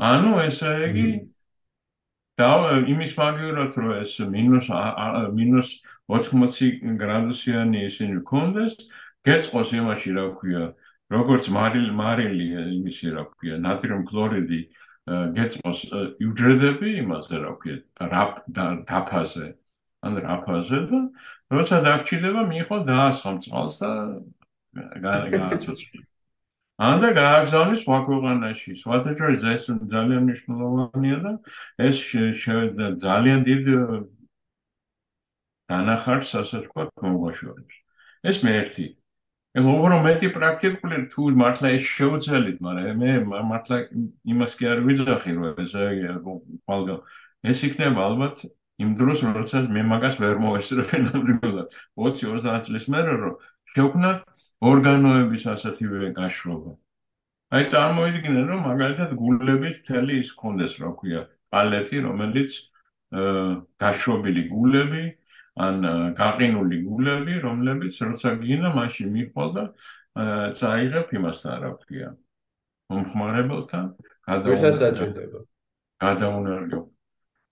[0.10, 1.10] ანუ ეს იგი
[2.40, 2.48] და
[2.92, 4.68] იმის მაგივრად რომ ეს მინუს
[5.40, 5.70] მინუს
[6.12, 8.76] 80 გრადუსიანი ისინი კონდეს,
[9.24, 10.64] გეწყოს იმაში რა ქვია,
[11.16, 14.62] როგორც მარილი მარილი იმისი რა ქვია, ნატრიუმ ქლორიდი
[15.38, 15.80] გეწყოს
[16.28, 17.78] უჯრედები იმაზე რა ქვია,
[18.14, 19.48] რაპ დაფაზე.
[20.06, 21.00] ან რაფაზე და
[21.58, 23.92] როცა დაგჭირდება მიიღო დაასხამ წყალს და
[25.06, 26.02] გააცოცხლე.
[26.86, 28.72] ან და გააგზავნის სხვა ქვეყანაში.
[28.82, 31.32] სვათაჭრის ეს ძალიან მნიშვნელოვანია და
[31.80, 31.98] ეს
[33.06, 33.66] ძალიან დიდ
[35.72, 37.76] დანახარს ასე თქვა მოგვაშორებს.
[38.28, 38.86] ეს მე ერთი.
[39.56, 43.12] ეხლა უბრალოდ მეტი პრაქტიკული თუ მართლა ეს შეუძლებელია, მაგრამ მე
[43.52, 43.78] მართლა
[44.28, 45.74] იმას კი არ ვიძახი რომ ეს
[47.46, 48.36] ეს იქნება ალბათ
[48.84, 53.36] იმ დროს როდესაც მე მაგას ვერ მოვესწრებენ ნამდვილად 20-30 წლის მერე რომ
[53.72, 54.20] შევქნათ
[54.70, 56.72] ორგანოების ასეთივე გაშრობა.
[57.56, 61.22] აი წარმოიდგინე რომ მაგალითად გულების მთელი ის კონდეს რა ქვია
[61.56, 62.52] პალეტი რომელიც
[63.84, 65.04] გაშრობილი გულები
[65.66, 65.76] ან
[66.20, 69.64] გაყინული გულები რომლებიც როცა გინა მაშინ მიყვალ და
[70.60, 72.10] წაიღებ იმასთან რა ქვია
[72.92, 73.86] მომხმარებელთან
[74.28, 75.40] გადაუნერგო
[76.04, 76.82] გადაუნერგო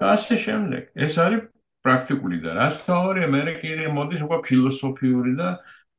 [0.04, 0.84] და ასე შემდეგ.
[1.08, 1.42] ეს არის
[1.84, 5.50] პრაქტიკული და რაც თავარია მე კიდე მოდის უკვე ფილოსოფიური და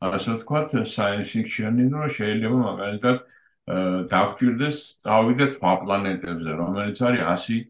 [0.05, 3.17] ასე ვთქვათ science fiction-ი რომ შეიძლება მაგალითად
[4.13, 7.61] დაგჭირდეს წავიდეთ სხვა პლანეტებზე რომელიც არის 100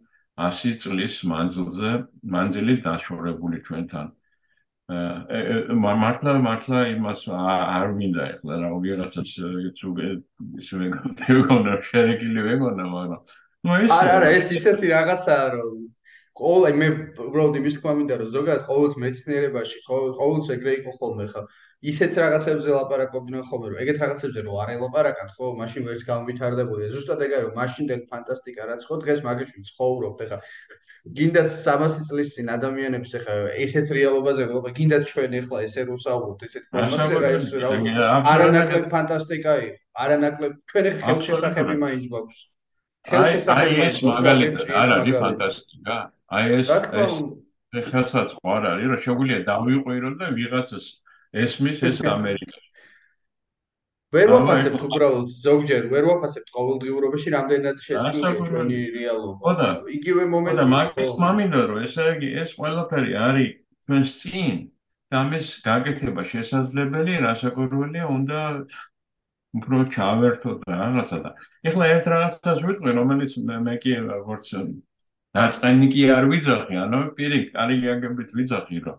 [0.43, 1.91] 100 წლის მანძილზე
[2.35, 4.07] მანძილი დაშორებული ჩვენთან.
[4.95, 9.31] აა მართლა მართლა იმას არ მინდა ეხლა რა ვიღაცას
[9.79, 9.89] თუ
[10.61, 13.21] ისე მეგონა შერეკილი მეგონა მაგრამ
[13.65, 15.79] ნუ ეს არა არა ეს ისეთი რაღაცაა რომ
[16.35, 16.87] ყოველ აი მე
[17.25, 21.43] უბრალოდ იმის თქმა მინდა რომ ზოგადად ყოველთვის მეცნიერებაში ყოველთვის ეგრე იყო ხოლმე ხა
[21.93, 25.47] ისეთ რაღაცებზე ლაპარაკობდნენ ხოლმე რომ ეგეთ რაღაცებზე რომ არ ელაპარაკან ხო?
[25.61, 30.39] მაშინ ვერც გამვითარდებოდი ზუსტად ეგაა რომ მაშინდელ ფანტასტიკა რაც ხო დღეს მაგაში ცხოვრობთ ხა
[31.15, 36.45] გინდათ 300 წლის წინ ადამიანებს ხა ესეთ რეალობაზე ველობა გინდათ ჩვენ ახლა ესე რომ საუბრობთ
[36.49, 37.71] ესეთ ფანტასტიკა ეს რა
[38.35, 42.39] არანაკლებ ფანტასტიკა იყო არანაკლებ ჩვენ ახლა ხელშესახები მაინც გვაქვს.
[43.55, 45.97] აი ეს მაგალითად არ არის ფანტასტიკა
[46.35, 46.69] აი ეს
[47.75, 50.87] ეს ხელსაც ყარ არის რომ შეგვიძლია დავიყვიროთ და ვიღაცას
[51.45, 52.59] ესმის ეს ამერიკა.
[54.15, 59.55] ვერ ვაფასებთ უბრალოდ ზოგჯერ ვერ ვაფასებთ ყოველდღიურობაში რამდენად შეცვლილია ჩვენი რეალობა.
[59.61, 59.69] და
[59.99, 63.51] იგივე მომენტი და მაგის მამინდა რომ ესე იგი ეს ყველაფერი არის
[63.87, 64.55] ჩვენს წინ.
[65.11, 68.41] და ამის გაკეთება შესაძლებელი რასაკვირველია უნდა
[69.59, 71.31] უფრო ჩავერთოთ და რაღაცა და.
[71.69, 73.33] ეხლა ერთ რაღაცას ვიტყვი რომელიც
[73.67, 74.47] მე კი როგორც
[75.35, 78.99] დაწყენი კი არ ვიძახი, ანუ პირიქით, კარი გაგებით ვიძახი, რომ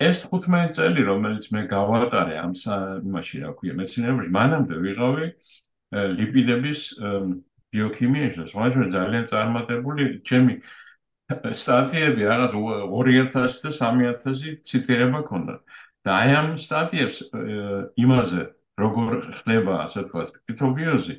[0.00, 2.52] ეს 15 წელი, რომელიც მე გავატარე ამ
[3.08, 5.26] იმაში, რა ქვია, მეცნიერებაში, მანამდე ვიღავი
[6.20, 6.80] ლიპიდების
[7.72, 10.54] ბიოქიმიაში, სხვა ძალიან წარმატებული ჩემი
[11.30, 15.56] სტატიები რაღაც 2000 და 3000 ციტირება ქონდა.
[16.04, 17.18] და აი ამ სტატიებს
[18.00, 18.42] იმაზე,
[18.80, 21.14] როგორ ხდება, ასე ვთქვათ, კრიპტობიოზი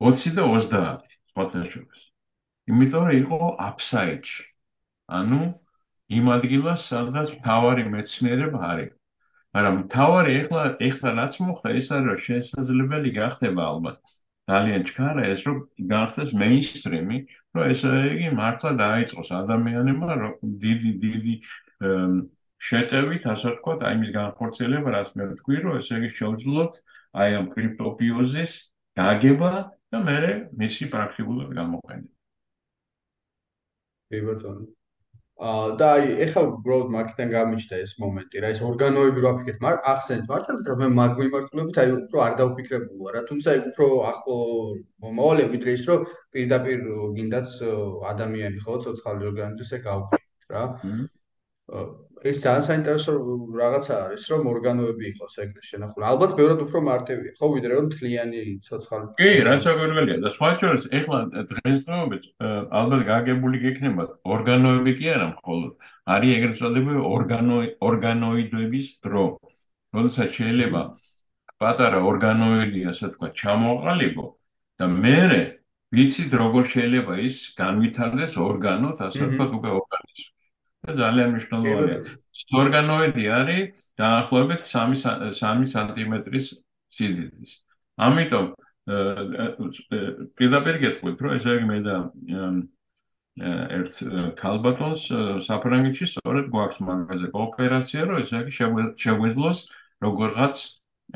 [0.00, 2.03] 20 და 30 სხვათაშორის.
[2.70, 4.44] იმიტომ რომ იყო აფსაიდში.
[5.18, 5.40] ანუ
[6.18, 8.92] იმ ადგილას, სადაც თავარი მეცნიერება არის.
[9.54, 13.98] მაგრამ თავარი ეხლა ეხლა რაც მოხდა, ის არის რომ შესაძლებელი გახდება ალბათ
[14.50, 15.56] ძალიან ჩქარა ეს რომ
[15.92, 17.18] გახდეს მეინსტრიმი,
[17.56, 20.08] რომ ესე იგი მართლა დაიწყოს ადამიანებმა
[20.64, 21.34] დიდი დიდი
[22.64, 26.72] შეტევით, ასე ვთქვათ, აი მის განხორციელება, რაც მე ვთქვი, რომ ესე იგი შეუძლოთ
[27.24, 28.52] აი ამ კრიპტოპიოზის
[29.00, 29.52] დაგება
[29.92, 32.13] და მე მისი პრაქტიკულად გამოყენება.
[34.14, 34.64] კი ბატონო.
[35.44, 39.88] აა და აი ეხლა უბრალოდ მაგიდან გამიჩნდა ეს მომენტი რა ეს ორგანოები რო აფიქრეთ მაგ
[39.92, 44.36] ახსენეთ მართლა და მე მაგ მიმართულებით აი უფრო არ დაუფიქრებულა რა თუმცა აი უფრო ახლო
[45.06, 46.86] მომავალი ვიდრე ის რომ პირდაპირ
[47.18, 47.58] გინდაც
[48.14, 50.64] ადამიანი ხო ცოცხალი ორგანიზმის ეგ გავფიქრეთ რა
[52.24, 53.12] ეს ძალიან საინტერესო
[53.60, 56.04] რაღაცა არის რომ ორგანოები იყოს ეგრე შენახული.
[56.12, 57.32] ალბათ ბევრად უფრო მარტივია.
[57.38, 59.06] ხო ვიდრე რომ თლიანი ცოცხალი.
[59.20, 61.18] კი რა საკვირველია და სხვა შორის ეხლა
[61.50, 62.24] დღესდღეობით
[62.80, 64.04] ალბათ გაგებული გექნება
[64.36, 65.72] ორგანოები კი არა მხოლოდ.
[66.14, 67.56] არის ეგრეთ წოდებული ორგანო
[67.88, 69.26] ორგანოიდების დრო.
[69.94, 70.82] როდესაც შეიძლება
[71.62, 74.26] პატარა ორგანოიდი ასე თქვა ჩამოყალიბო
[74.80, 75.18] და მე
[75.94, 80.00] ვიცით როგორ შეიძლება ის განვითარდეს ორგანოთ ასე თქვა უკვე და
[80.84, 81.98] ძალიან მნიშვნელოვანია.
[82.60, 85.00] ორგანოიდი არის დაახლოებით 3
[85.40, 86.46] 3 სანტიმეტრის
[86.94, 87.52] სიდიდის.
[88.06, 88.46] ამიტომ
[90.38, 91.96] პირდაპირ გეტყვით, რომ ესე იგი მე და
[93.34, 93.94] ერთ
[94.38, 95.02] კალბატონს
[95.48, 98.52] საფრანგეთში სწორედ გვაქვს მაგაზე კოოპერაცია, რომ ესე იგი
[99.04, 99.58] შეგვეძლოს
[100.04, 100.56] როგორღაც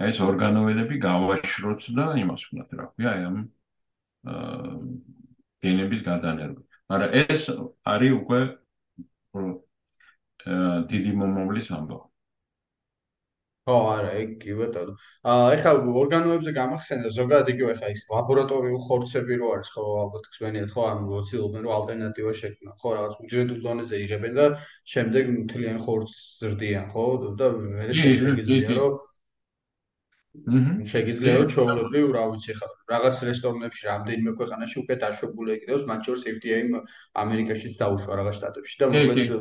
[0.08, 3.36] ეს ორგანოიდები გავაშროთ და იმას ვქნათ, რა ქვია, აი ამ
[5.62, 6.62] გენების გადანერგვა.
[6.88, 7.42] მაგრამ ეს
[7.84, 8.40] არის უკვე
[10.92, 12.08] დიდი მომავლის ამბავი.
[13.68, 14.92] ხო, არა, ეგ კი ბატონო.
[15.28, 20.72] აა ეხლა ორგანოებზე გამახსენდა ზოგადად იგივე ხა ის ლაბორატორიულ ხორცები რო არის ხო, ალბათ ხსენიათ
[20.72, 22.70] ხო, ანუ ვოცილობენ რომ ალტერნატივა შექმნა.
[22.80, 24.46] ხო, რაღაც უჯრედულ დონეზე იღებენ და
[24.94, 27.04] შემდეგ მთლიან ხორცს ზრდიან, ხო?
[27.42, 28.96] და მე შეიძლება რომ
[30.92, 36.22] შეგიძლია რომ ჩაოლებრივ რა ვიცი ხა რაღაც რესტორნებში რამდენიმე ქვეყანაში უკვე დაშვებული ეკიდოს მათ შორის
[36.32, 36.80] FDA-ი
[37.22, 39.32] ამერიკაშიც დაუშვა რაღაც შტატებში და მოკლედ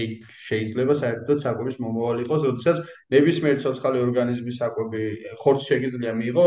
[0.00, 0.10] ეგ
[0.46, 2.76] შეიძლება საერთოდ საკვების მომავალი იყოს როდესაც
[3.16, 5.02] ნებისმიერ ცოცხალი ორგანიზმის საკვები
[5.42, 6.46] ხორცს შეგიძლია მიიღო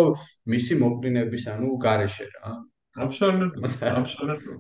[0.56, 2.52] მისი მოკვლინების ანუ გარეშე რა.
[3.06, 4.60] აბსოლუტურად აბსოლუტურად.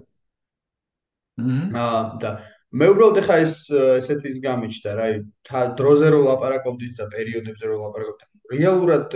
[1.40, 2.32] აა და
[2.70, 8.38] მე უბრალოდ ეხა ეს ესეთ ის გამიჩნდა რა დროზე რო ლაპარაკობდით და პერიოდებზე რო ლაპარაკობდით
[8.54, 9.16] რეალურად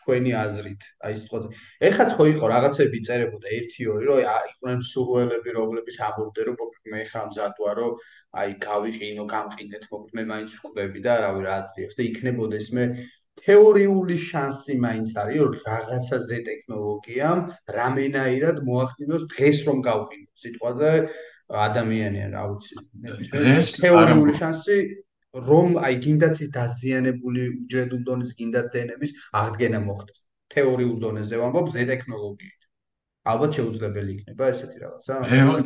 [0.00, 1.38] თქვენი აზრით, აი ეს თქო,
[1.86, 7.28] ეხაც ხო იყო რაღაცები წერებოდა 1-2, რომ იყვნენ სურველები, რომლებიც ამბობდნენ, რომ მოკლედ მე ხამ
[7.36, 7.92] ზატვა, რომ
[8.40, 12.84] აი გავიყინო, გამყინეთ, მოკლედ მე მაინც ვხვდები და რავი რა აზრიებს და იქნებოდეს მე
[13.40, 17.40] თეორიული შანსი მაინც არის, რომ რაღაცა ზე ტექნოლოგიამ
[17.76, 20.28] რამენაირად მოახდინოს დღეს რომ გავყინო.
[20.40, 20.90] სიტყვაზე
[21.50, 22.74] ადამიანია, რა ვიცი.
[23.80, 24.76] თეორიული შანსი
[25.34, 30.18] რომ აი გინდაც ის დაზიანებული უჯრედულ დონეზე გინდაც დნმ-ის აღდგენა მოხდეს.
[30.50, 32.60] თეორიულ დონეზე ვამბობ ზე ტექნოლოგიით.
[33.30, 35.12] ალბათ შეუძლებელი იქნება ესეთი რაღაცა.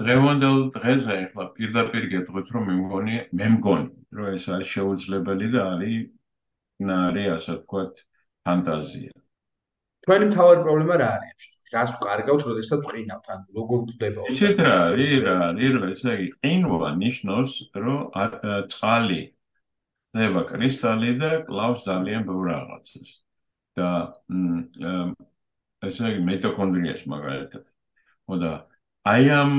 [0.05, 5.63] დღევანდელ დღეზე ახლა პირდაპირ გეტყვით რომ მე მგონი მე მგონი რომ ეს არის შეუძლებელი და
[5.73, 6.03] არის
[6.85, 7.93] ნარი ასე ვთქვათ
[8.45, 9.13] ფანტაზია.
[10.05, 11.43] ჩვენი მთავარი პრობლემა რა არის?
[11.75, 14.21] რას ვკარგავთ, როდესაც ვყინავთ, ან როგორ ვხდება?
[14.31, 17.99] ისეთ რა არის, რა არის, ესე იგი ყინვა ნიშნავს, რომ
[18.71, 19.23] წყალი
[20.15, 23.11] ნება კრისტალი და კლავს ძალიან ბევრ რაღაცას.
[23.75, 23.89] და
[25.83, 27.65] ესე იგი მიტოქონდრიას მაგალითად.
[28.31, 28.53] ხოდა
[29.05, 29.53] აი ამ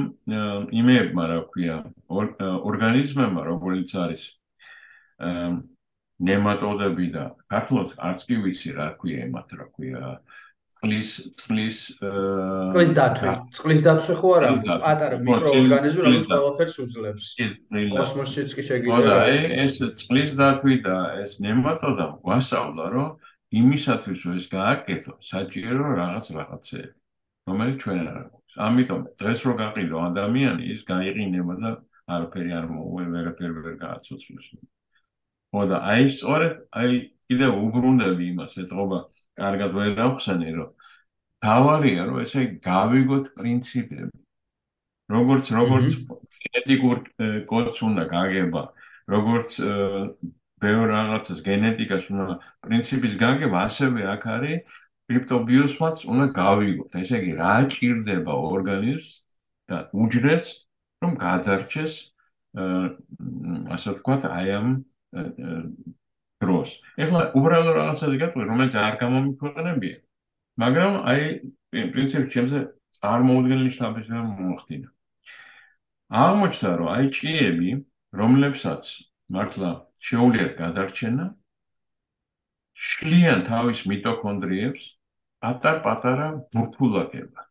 [0.82, 1.76] იმებმა რა ქვია
[2.70, 4.24] ორგანიზმებმა როგორც არის
[6.30, 10.02] ნემატოდები და ქართულად არც კი ვიცი რა ქვია იმათ რა ქვია
[10.76, 14.50] წყლის წყლის წყლის დათვი წყლის დათვი ხო არა?
[14.84, 17.26] პატარა მიკროორგანიზმი რომელიც ყველაფერს უძლებს.
[17.96, 19.16] კოსმოსშიც კი შეგიძლია.
[19.16, 23.10] ხო ეს წყლის დათვი და ეს ნემატოდა გვასწავლა რომ
[23.56, 26.96] იმისათვის რომ ეს გააკეთო საჭირო რაღაც რაღაცეები
[27.50, 31.72] რომელიც ჩვენ არ აქვს ამიტომ დღეს რო გაყიდო ადამიანი ის გაიყინება და
[32.16, 34.48] არაფერი არ მოუვე ვერაფერი ვერ გააცოცხლოს.
[35.52, 36.92] ხო და აი სწორედ აი
[37.30, 39.00] კიდე უბრუნდები იმას ეთყობა
[39.42, 40.70] კარგად ვერ აღხსენე რომ
[41.46, 44.18] თავარია რომ ესე გავიგოთ პრინციპები.
[45.16, 45.90] როგორც როგორც
[46.44, 46.98] გენეტიკურ
[47.50, 48.64] კოდს უნდა გაგება
[49.16, 49.52] როგორც
[50.64, 52.26] ბევრ რაღაცას გენეტიკას უნდა
[52.66, 56.90] პრინციპის გაგება ასევე აქ არის კრიპტობიოსმაც უნდა გავიგოთ.
[57.02, 59.12] ესე იგი რა ჭირდება ორგანიზმს
[59.70, 60.50] და უჯრედს
[61.04, 61.94] რომ გადარჩეს
[62.56, 64.68] ასე ვთქვათ აი ამ
[66.44, 66.70] დროს.
[67.04, 69.98] ეხლა უბრალოდ რაღაცაზე გეტყვი, რომელიც არ გამომიქვეყნებია.
[70.64, 71.24] მაგრამ აი
[71.94, 72.60] პრინციპი ჩემზე
[72.98, 74.90] წარმოუდგენელი შთაბეჭდილება მოახდინა.
[76.22, 77.72] აღმოჩნდა, რომ აი ჭიები,
[78.20, 78.84] რომლებსაც
[79.36, 79.70] მართლა
[80.08, 81.26] შეუძლიათ გადარჩენა,
[82.76, 84.84] შლიან თავის მიტოქონდრიებს
[85.42, 87.48] პატარ-პატარა ბურთულაკებად.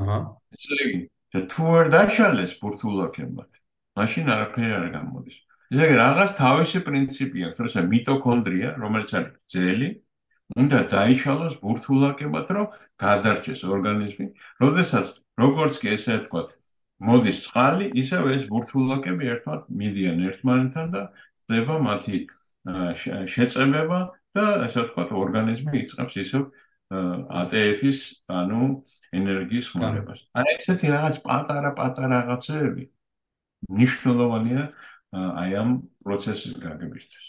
[0.00, 0.18] აჰა.
[0.56, 1.00] ესე იგი,
[1.52, 3.50] თუ არ დაშალეს ბურთულაკებად,
[3.96, 5.36] მაშინ არაფერი არ გამოდის.
[5.72, 9.88] ესე იგი, რაღაც თავისი პრინციპი აქვს, როცა მიტოქონდრია, რომელიც არის ძელი,
[10.52, 12.66] უნდა დაიშალოს ბურთულაკებად, რომ
[13.00, 14.26] გადარჩეს ორგანიზმი,
[14.60, 15.06] როდესაც
[15.40, 16.48] როგორც კი ესე ვთქვათ,
[17.02, 22.16] მოდის წყალი, ისევ ეს ბურთულაკები ერთმანეთ მიდიან ერთმანეთთან და ხდება მათი
[23.32, 24.00] შეწებება
[24.36, 26.42] და ასე ვთქვათ, ორგანიზმი იწყებს ისევ
[26.92, 28.84] ATF-ის, ანუ
[29.16, 30.20] ენერგიის ხმარებას.
[30.36, 32.84] აი ესეთი რაღაც პატარა-პატარა რაღაცები
[33.80, 34.62] ნიშნულოვანია
[35.12, 35.70] აი ამ
[36.04, 37.26] პროცესის გაგებისთვის.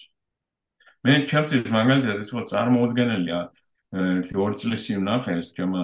[1.03, 3.39] მე ჩემთვის მაგალითად ეს ხო წარმოუდგენელია
[4.01, 5.81] ერთი ორი წლის წინ ნახე ეს ჩემო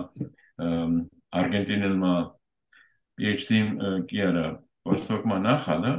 [1.39, 2.13] არგენტინელმა
[3.19, 3.49] PhD
[4.07, 4.45] კი არა
[4.87, 5.91] პოსტდოკმა ნახა და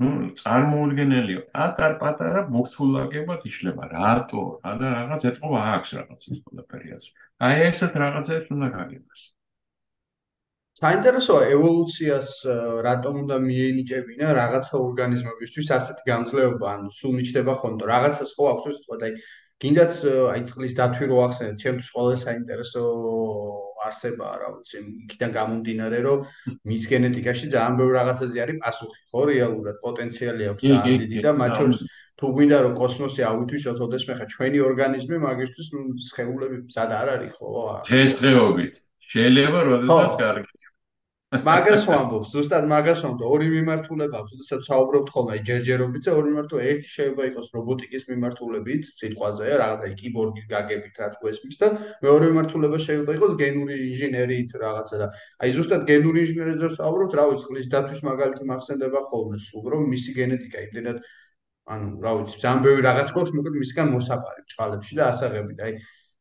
[0.00, 0.08] ну
[0.40, 1.40] წარმოუდგენელია.
[1.52, 3.82] პატარ-პატარა ბურთულაკებად იშლება.
[3.92, 4.42] რატო?
[4.64, 7.04] რა და რაღაც ეწყობა აქვს რაღაც ის ყველაფერიას
[7.44, 9.20] აი ესეთ რაღაცებს უნდა გაგებას
[10.82, 12.30] საინტერესოა ევოლუციას
[12.82, 16.66] რატომ უნდა მიენიჭებინა რაღაცა ორგანიზმებისთვის ასეთი გამძლეობა?
[16.74, 19.12] ანუ სულ მიჩნდება ხოლმე რაღაცას ხო აქვს უბრალოდ აი
[19.62, 19.92] გინდათ
[20.34, 22.82] აი წყლის დათვი რო ახსენეთ ჩემთვის ყველაზე საინტერესო
[23.86, 24.78] არსებაა რა ვიცი.
[25.06, 26.18] იქიდან გამომდინარე რომ
[26.66, 29.20] მის გენეტიკაში ძალიან ბევრ რაღაცაზე არის პასუხი ხო?
[29.30, 31.78] რეალურად პოტენციალი აქვს ძალიან დიდი და მათ შორის
[32.18, 37.32] თუ გვინდა რომ კოსმოსი ავითვისოთ ოდესმე ხა ჩვენი ორგანიზმი მაგისთვის ნუ სხეულები სად არ არის
[37.38, 37.48] ხო?
[38.02, 38.74] ეს დღეობით
[39.14, 40.61] შეიძლება როდესაც კარგი
[41.32, 46.90] მაგას ვამბობ, ზუსტად მაგას ვამბობ, ორი მიმართულება აქვს, როდესაც საუბრობთ ხოლმე ჯერჯერობით, ორი მიმართულება, ერთი
[46.92, 51.70] შეიძლება იყოს რობოტიკის მიმართულებით, სიტყვაზე, რაღაცა კიბორგის გაგებით რაც გვესმის და
[52.04, 55.06] მეორე მიმართულება შეიძლება იყოს გენური ინჟინერიით რაღაცა და
[55.40, 59.36] აი ზუსტად გენური ინჟინერიაზე საუბრობთ, რა ვიცი, ხლის დათვის მაგალითი მახსენდება ხოლმე,
[59.72, 60.96] რომ მისი გენეტიკა იმდენად
[61.72, 65.72] ანუ რა ვიცი, ძალიან ბევრი რაღაც გვაქვს, მოკლედ მისგან მოსაპარი ჭყალებში და ასაღებით, აი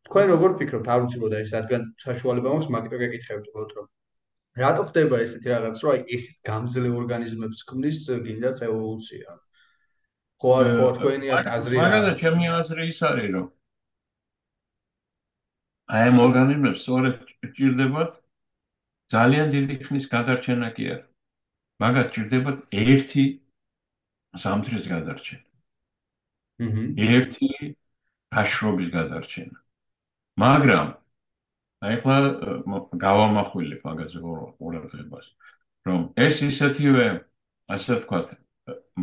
[0.07, 3.89] თქვენ როგორ ფიქრობთ, არ ვიცი, ბოდა ეს რადგან საშუალება მაქვს, მაგიტო გეკითხებით, უბრალოდ რომ
[4.59, 9.29] რატო ხდება ესეთი რაღაც, რომ აი ესეთ გამძლე ორგანიზმებს ქმნის გინდაც ევოლუცია?
[10.41, 11.83] ხო არ ხო თქვენი აზრი რა?
[11.85, 13.47] მაგალითად, ჩემი აზრი ის არის, რომ
[15.91, 17.15] აი ამ ორგანიზმებს სწორედ
[17.55, 18.11] ჭირდებათ
[19.11, 21.05] ძალიან დიდი ხნის გადარჩენა კი არა.
[21.83, 23.23] მაგათ ჭირდებათ ერთი
[24.43, 25.47] სამთრის გადარჩენა.
[26.61, 26.83] აჰა.
[27.11, 27.49] ერთი
[28.31, 29.57] გაშრობის გადარჩენა.
[30.43, 30.87] მაგრამ
[31.81, 32.15] აი ახლა
[33.03, 35.27] გავამახვილებ მაგაზე ყურადღებას
[35.89, 37.07] რომ ეს ისეთივე
[37.75, 38.27] ასე ვთქვათ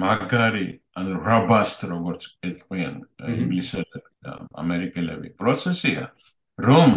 [0.03, 0.67] მაგარი
[1.01, 2.95] ანუ რაბასტ როგორც ეთქვიან
[3.35, 6.07] ინგლისელები და ამერიკელები პროცესია
[6.69, 6.97] რომ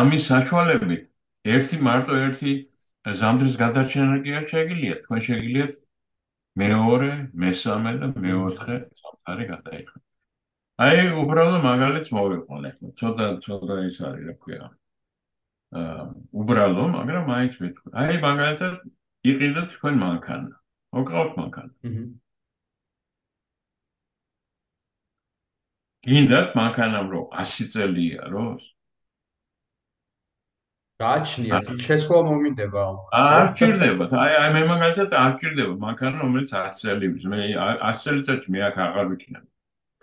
[0.00, 1.02] ამის საშუალებით
[1.56, 2.52] ერთი მარტო ერთი
[3.20, 5.72] ზამთრის გადარჩენა კი არ შეგიძლიათ თქვენ შეგიძლიათ
[6.62, 7.10] მეორე
[7.44, 10.04] მესამე და მეოთხე სამთარი გადაიხადოთ
[10.86, 12.70] აი უბრალოდ მაგალითს მოვიყვანე
[13.02, 14.68] ცოტა ცოტა ის არის რა ქვია
[15.72, 17.88] უბრალო, მაგრამ მაინც მეთქვა.
[18.00, 18.74] აი მაგალითად
[19.30, 20.54] იყიდოთ თქვენ მანქანა.
[20.96, 21.72] მოკავთ მანქანა.
[26.08, 28.56] გინდათ მანქანამ რო 100 წელია რო?
[30.98, 32.82] გააჩნიათ, შესვლა მომინდება.
[33.12, 34.04] არ ჭირდება.
[34.24, 37.24] აი აი მე მაგალითად არ ჭირდება მანქანა რომელიც 100 წელი ვის.
[37.28, 39.48] მე 100 წელიწადში მე აქ აღარ ვიქნები.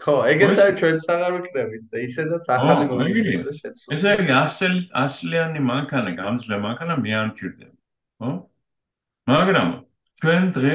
[0.03, 3.89] ხო, ეგეც არის ჩვენც აღარ ვიქნებით და ისედაც ახალი მომენტია შეცვლა.
[3.95, 7.75] ესე იგი, ასლი ასლიანი მანქანა, გამძლე მანქანა მე არ მჭირდება.
[8.19, 8.31] ხო?
[9.31, 9.69] მაგრამ
[10.19, 10.73] ჩვენ დღე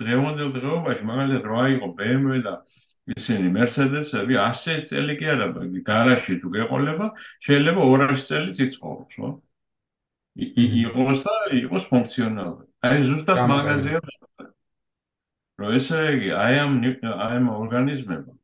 [0.00, 2.54] დღევანდელ დღეობაში მაგალითად რა იყო BMW და
[3.16, 5.46] ისინი Mercedes-ები 100 წელი კი არა,
[5.90, 7.06] გარაჟში თუ გეყოლება,
[7.44, 9.28] შეიძლება 200 წელი იცხოვროს, ხო?
[10.38, 12.64] იყოს და იყოს ფუნქციონალური.
[12.86, 14.00] აი ზუსტად მაგაზია
[15.58, 18.37] რომ ესე იგი, აი ამ აი ამ ორგანიზმებმა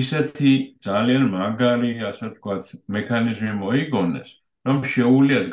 [0.00, 0.52] ისეთი
[0.86, 4.30] ძალიან მაგარი, ასე ვთქვათ, მექანიზმი მოიგონეს,
[4.68, 5.46] რომ შეუულიათ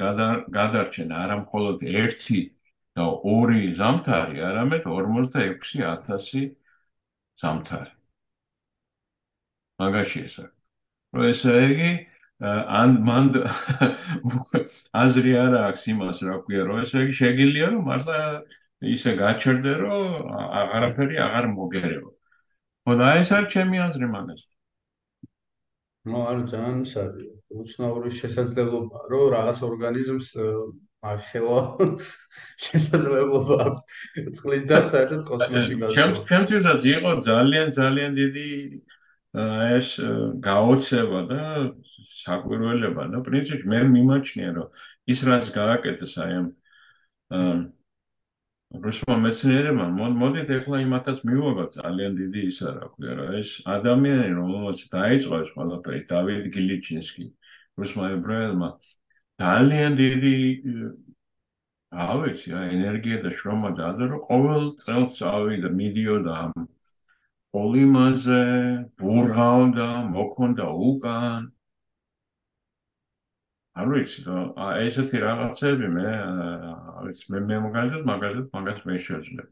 [0.58, 2.40] გადარჩენ არა მხოლოდ ერთი
[2.98, 6.48] და ორი ზამთარი, არამედ 46000
[7.42, 7.94] ზამთარი.
[9.82, 10.46] მაგაში ესა.
[11.14, 11.92] რომ ესე იგი,
[12.80, 13.30] ან მან
[15.04, 18.20] აზრი არა აქვს იმას, რა ქვია, რომ ესე იგი შეგიძლია რომ მართლა
[18.96, 20.34] ისე გაჩერდე, რომ
[20.64, 22.13] აღარაფერი აღარ მოგერევა.
[22.88, 24.42] ხოდა ეს არის ჩემი აზრი მაგას.
[26.04, 27.28] ნუ არ ძალიან ის არის
[27.64, 30.30] უცნაური შესაძლებლობა, რომ რაღაც ორგანიზმს
[31.04, 31.60] მახელო
[32.66, 33.84] შესაძლებლობა აქვს
[34.40, 35.96] წყლის და საერთოდ კოსმოსში გასვლა.
[35.96, 38.48] ჩემ ჩემთვისაც იყო ძალიან ძალიან დიდი
[39.34, 39.88] ეს
[40.48, 41.42] გაოცება და
[42.24, 44.68] საკვირველება და პრინციპში მე მიმაჩნია რომ
[45.10, 46.48] ის რაც გააკეთეს აი ამ
[48.74, 54.80] რუსმა მეცნიერებმა მოდით ეხლა იმათაც მივუღოთ ძალიან დიდი ის არა ქვია რა ეს ადამიანი რომელსაც
[54.96, 57.26] დაიწყო ეს ყველაფერი დავიდ გილიჩინსკი
[57.84, 58.70] რუსმა ებრაელმა
[59.44, 60.34] ძალიან დიდი
[62.08, 66.68] ავეცი ენერგია და შრომა დაადო რომ ყოველ წელს წავიდა მიდიოდა ამ
[67.54, 68.44] პოლიმაზე
[68.98, 71.53] ბურღავნდა მოქონდა უკან
[73.74, 76.10] არ ვიცი რა ესეთი რაღაცები მე
[77.02, 79.48] არის მე მე მაგალითად მაგალითად მაგას მე შეიძლება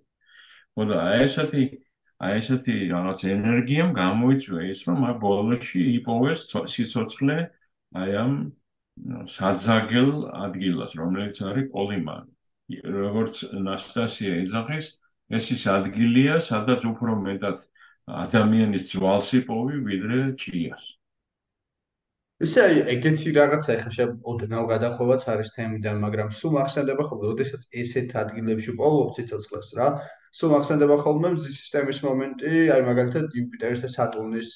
[0.79, 1.63] მოდა ესეთი
[2.25, 6.45] აი ესეთი რაღაც ენერგიამ გამოიწვია ის რომ აი ბოლოში იპოვეს
[6.75, 7.37] სიცოცხლე
[8.03, 8.35] აი ამ
[9.35, 10.11] საძაგელ
[10.45, 12.17] ადგილას რომელიც არის კოლიმა
[13.01, 14.87] როგორც ნასტასია ეძახის
[15.37, 17.65] ეს ის ადგილია სადაც უფრო მეტად
[18.23, 20.85] ადამიანის ძვალს იპოვი ვიდრე ჭიას
[22.41, 28.15] ესე აი ეგეთი რაღაცა ეხა შეოდნავ გადახოვაც არის თემიდან, მაგრამ სულ ახსენდება ხოლმე, როდესაც ესეთ
[28.21, 29.87] ადგილებში პოულობ ციცოცხლეს რა,
[30.39, 34.51] სულ ახსენდება ხოლმე მზის სისტემის მომენტი, აი მაგალითად იუპიტერის და სატურნის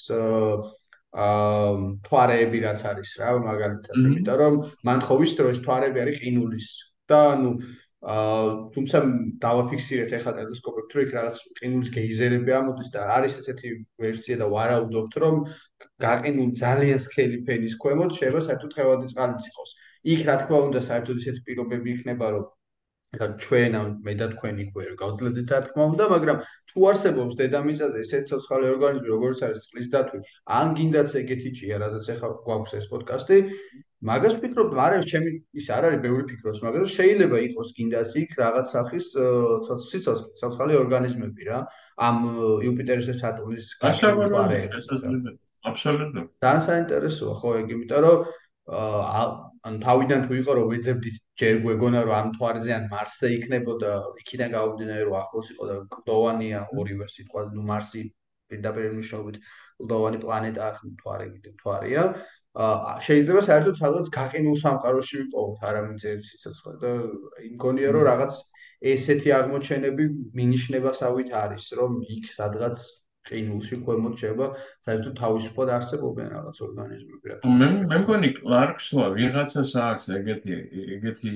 [1.16, 1.72] აა
[2.06, 6.68] თვარეები რაც არის რა, მაგალითად, იმიტომ რომ მან ხო ვიცით რომ ეს თვარეები არის ყინულის
[7.08, 8.98] და ნუ აა თუმცა
[9.42, 13.70] დავაფიქსირეთ ახლა ტელესკოპებით რომ იქ რაღაც ყინულის გეიზერები ამოდის და არის ესეთი
[14.04, 15.40] ვერსია და ვარაუდობთ რომ
[16.04, 19.70] გაყინულ ძალიან სქელი ფენის ქვემოთ შეიძლება საერთოდ ხევადი წყალიც იყოს.
[20.12, 22.44] იქ რა თქმა უნდა საერთოდ ისეთი პირობები იქნება რომ
[23.16, 26.38] ჩვენ ამ მე და თქვენი ქვერ გავძლედით რა თქმა უნდა, მაგრამ
[26.68, 30.18] თუ არსებობს დედამიწაზე ესეთ ცოცხალი ორგანიზმი როგორც არის წყლის დათვი,
[30.58, 33.38] ან გინდაც ეგეთი ჭია, რაზეც ახლა გვაქვს ეს პოდკასტი,
[34.10, 38.66] მაგას ვფიქრობ, მაგრამ ჩემი ის არ არის ბევრი ფიქრობს, მაგრამ შეიძლება იყოს გინდას იქ რაღაც
[38.74, 39.06] სახის
[40.42, 41.58] ცოცხალი ორგანიზმები რა,
[41.96, 42.16] ამ
[42.68, 45.45] იუპიტერის და სატურნის გასაკვირველებს.
[45.70, 46.26] აბსოლუტურად.
[46.44, 48.18] ძალიან საინტერესოა ხო ეგ, იმიტომ რომ
[48.66, 49.24] აა
[49.66, 53.90] ან თავიდან თუ იყო რომ ვეძებდით ჯერ გვეგონა რომ ამ თვარზე ან მარსზე იქნებოდა,
[54.22, 58.02] იქიდან გავუდინე რომ ახლოს იყო და კლდოვანია ორივე სიტყვა, ნუ მარსი
[58.50, 59.36] პირდაპირ მნიშვნელობით
[59.82, 62.02] კლდოვანი პლანეტაა, თვარი კიდე თვარია.
[62.66, 66.92] აა შეიძლება საერთოდ სადღაც გაყინულ სამყაროში ვიყოთ, არამიწერი სიცოცხლე და
[67.50, 68.32] იმგონია რომ რაღაც
[68.92, 70.04] ესეთი აღმოჩენები
[70.38, 72.78] მინიშნებასავით არის, რომ იქ სადღაც
[73.28, 74.48] ყინულში ქვემოთ შეიძლება
[74.88, 80.58] საერთოდ თავისუფლად არსებობენ რაღაც ორგანიზმები მე მე მგონი კლარკსმა ვიღაცას აქვს ეგეთი
[80.96, 81.32] ეგეთი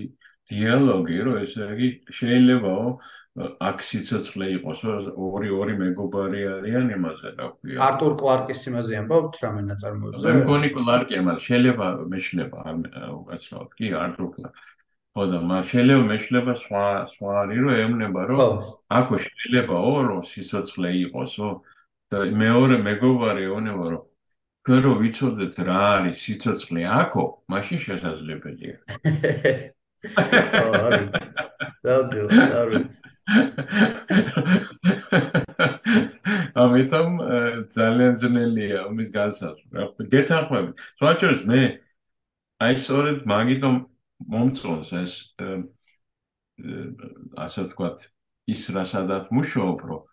[0.50, 1.88] დიალოგი, რომ ესე იგი
[2.18, 2.86] შეიძლებაო
[3.66, 4.80] აქ სიცოცხლე იყოს,
[5.14, 7.78] ორი ორი მეგობარი არიან იმაზე, რა ქვია.
[7.86, 10.26] არტურ კლარკის იმაზე ამბობთ რამე ნაწარმოებზე?
[10.26, 12.58] მე მგონი კლარკი, მაგრამ შეიძლება მეშლება
[13.20, 13.70] უკაცრავად.
[13.78, 14.68] კი, არტურ კლარკი.
[15.14, 16.84] ხო და მაგრამ შეიძლება მეშლება სხვა
[17.14, 18.40] სხვა არის, რომ ეუბნება, რომ
[18.98, 21.48] აქ შეიძლებაო, რომ სიცოცხლე იყოსო.
[22.10, 24.06] და მეორე მეგობარი ეუბნება რომ
[24.66, 28.76] ჩვენ რო ვიცოდეთ რა არის სიცოცხლე აქო, მაშინ შესაძლებელია.
[30.00, 31.12] აა არის.
[31.84, 32.26] დავდიო,
[32.60, 32.92] არის.
[36.60, 37.08] ამიტომ
[37.76, 39.84] ძალიან ძნელია ამის განსაზღვრა.
[40.12, 40.70] გეთანხმები.
[41.00, 41.62] თუმცა მე
[42.64, 43.76] აი სწორედ მაგიტომ
[44.32, 45.14] მომწონს ეს
[47.44, 47.98] ასე ვთქვათ
[48.52, 50.09] ის რასაც მუშაობ, რომ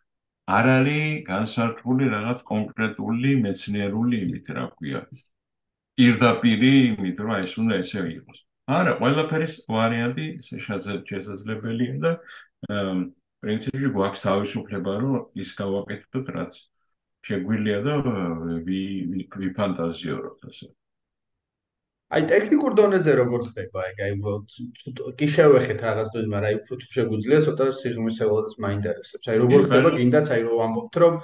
[0.47, 5.01] არ არის განსართული რაღაც კონკრეტული მეცნიერული იმით, რა ქვია.
[5.97, 8.39] პირდაპირი იმით, რომ ეს უნდა ესე იყოს.
[8.77, 12.11] არა, ყველაფერის ვარიანტი შესაძლებელია და
[13.43, 16.53] პრინციპი გვაქვს თავისუფლება, რომ ის გავაკეთოთ, რაც
[17.27, 17.93] შეგვიძლია და
[18.67, 20.67] ვიფანტაზიოროთ ასე.
[22.07, 23.81] აი ტექნიკურ დონეზე როგორ ხდება?
[23.91, 29.25] ეგ აი უბრალოდ კი შევეხეთ რაღაც დონეზე მაგრამ აი უფრო თუ შეგვიძლია ცოტა სიღრმისეულადაც მაინტერესებს.
[29.27, 29.89] აი როგორ ხდება?
[29.97, 31.17] გინდაც აი რომ ამბობთ რომ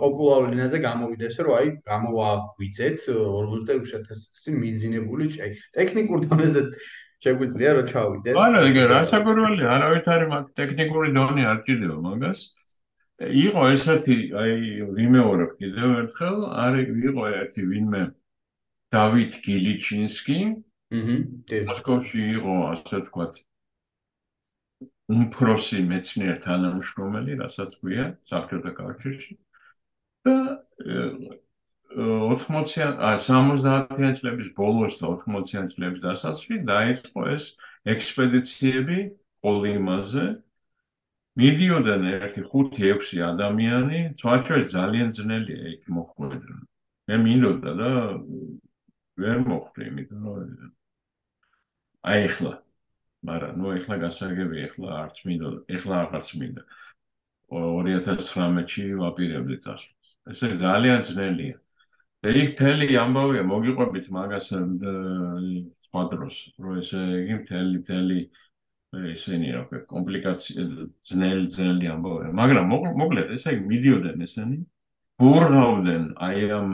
[0.00, 6.62] პოპულარულ ენაზე გამოვიდეს რომ აი გამოვაგვიძეთ 46000 მიძინებული ჭაი ტექნიკურ დონეზე
[7.22, 8.34] შეგვიძლია რომ ჩავიდეთ.
[8.46, 12.40] არა ეგ რა საკურველი არავითარი მაგ ტექნიკური დონე არ ჭირდება მაგას.
[13.20, 14.56] იყო ესეთი აი
[14.96, 18.02] ვიმეორებ კიდევ ერთხელ არის იყო ერთი ვინმე
[18.92, 20.38] დავით გილიჩინსკი.
[20.92, 21.16] აჰა.
[21.68, 23.34] მოსკოვში იყო, ასე ვთქვათ,
[25.12, 29.34] უმფროსი მეცნიერ თანამშრომელი, რასაც ქვია, საბჭოთა კავშირში.
[30.22, 30.36] და
[31.92, 37.44] 80-იან, ა 70-იან წლების ბოლოს და 80-იან წლების დასაწყისში დაიწყო ეს
[37.84, 38.98] ექსპედიციები
[39.44, 40.24] პოლიმაზე.
[41.40, 46.56] მიდიოდნენ ერთი 5-6 ადამიანი, თვაჩვე ძალიან ძნელია იქ მოხვედრა.
[47.08, 47.90] მე მინდოდა და
[49.20, 50.72] ვერ მოხდი, იმიტომ რომ
[52.12, 52.54] აი ახლა
[53.28, 56.62] მაგრამ ნუ ეხლა გასაგები ეხლა არც მინდა ეხლა აღარც მინდა.
[57.52, 61.56] 2019-ში ვაპირებდი წასვლას ესე ძალიან ძნელია.
[62.32, 64.48] ეგ თელი ამბავია მოგიყვებით მაგას
[65.86, 68.18] სხვა დროს რომ ესე იგი თელი თელი
[69.14, 70.62] ესენი რა ქვია კომპლიკაცია
[71.10, 72.30] ძნელი ძნელი ამბავია.
[72.40, 72.64] მაგრამ
[73.02, 74.58] მოკლედ ესე იგი მიდიოდნენ ესენი
[75.22, 76.68] ბურღავდნენ აი ამ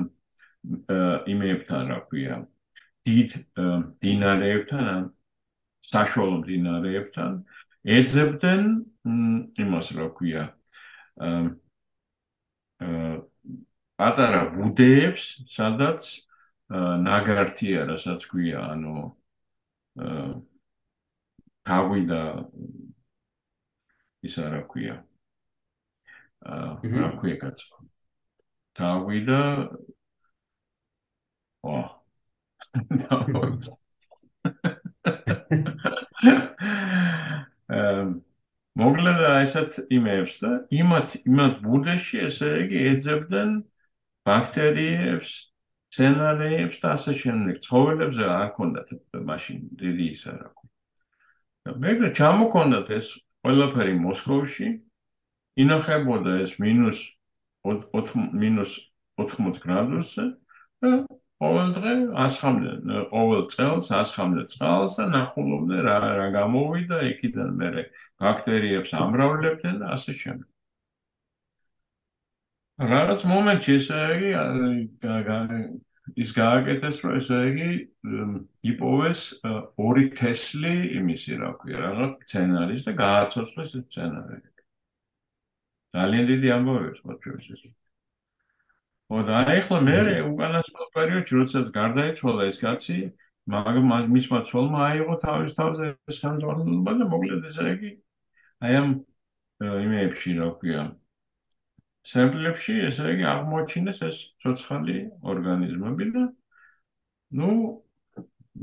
[1.33, 2.37] იმეებთან რა ქვია.
[3.09, 3.31] დიდ
[4.03, 5.09] დინარეებთან
[5.89, 7.33] საშუალო მდინარეებთან
[7.97, 8.62] ეძებდნენ
[9.64, 10.45] იმას რა ქვია.
[11.29, 11.47] აა
[13.99, 15.25] პატარა ბუდეებს
[15.57, 16.03] სადაც
[17.07, 18.95] ნაგართია რასაც ქვია ანუ
[20.05, 20.29] აა
[21.69, 22.23] თავი და
[24.29, 24.97] ისა რა ქვია.
[26.45, 27.79] აა რა ქვია კაცო
[28.79, 29.41] თავი და
[37.69, 38.05] აა
[38.79, 40.51] მოკლედ ესეთ იმებს და
[40.81, 43.51] იმათ იმათ ბუდეში ესე იგი ეძებდნენ
[44.29, 45.33] ბაქტერიებს,
[45.95, 47.59] ცენარეებს და ასე შემდეგ.
[47.67, 48.93] ცხოველებზე არ ქონდათ
[49.31, 50.71] მაშინ დიდი ისა რა ქვია.
[51.65, 53.09] და მეგრე ჩამოქონდათ ეს
[53.43, 54.69] ყველაფერი მოსკოვში.
[55.65, 57.01] ინახებოდა ეს მინუს
[57.67, 58.73] 4 მინუს
[59.19, 60.25] 80 გრადუსზე
[60.83, 60.91] და
[61.43, 61.95] ყოველ დღე
[62.26, 67.84] ასხამდნენ ყოველ წელს ასხამდნენ წყალს და ნახულობდნენ რა რა გამოვიდა იქიდან მე
[68.24, 70.49] ბაქტერიებს ამრავლებდნენ და ასე შემდეგ.
[72.78, 74.30] რაღაც მომენტში ესე იგი
[76.22, 77.70] ის გააკეთეს რომ ესე იგი
[78.72, 79.22] იპოვეს
[79.86, 84.39] ორი თესლი იმისი რა ქვია რაღაც სცენარის და გააცოცხლეს ეს სცენარი.
[85.97, 87.62] ძალიან დიდი ამბავია სხვა ჩვენს ეს.
[89.09, 89.97] ოდა ახლა მე
[90.29, 92.99] უკანასკნელ პერიოდში როდესაც გარდაიცვალა ეს კაცი
[93.55, 95.87] მაგრამ მისმა ცოლმა აიღო თავის თავზე
[96.17, 97.93] სანდორნობა და მოკლედ ესე იგი
[98.69, 98.91] აი ამ
[99.87, 100.85] იმეებში რა ქვია
[102.13, 104.99] სემპლებში ესე იგი აღმოჩინეს ეს ცოცხალი
[105.33, 106.25] ორგანიზმები და
[107.41, 107.51] ну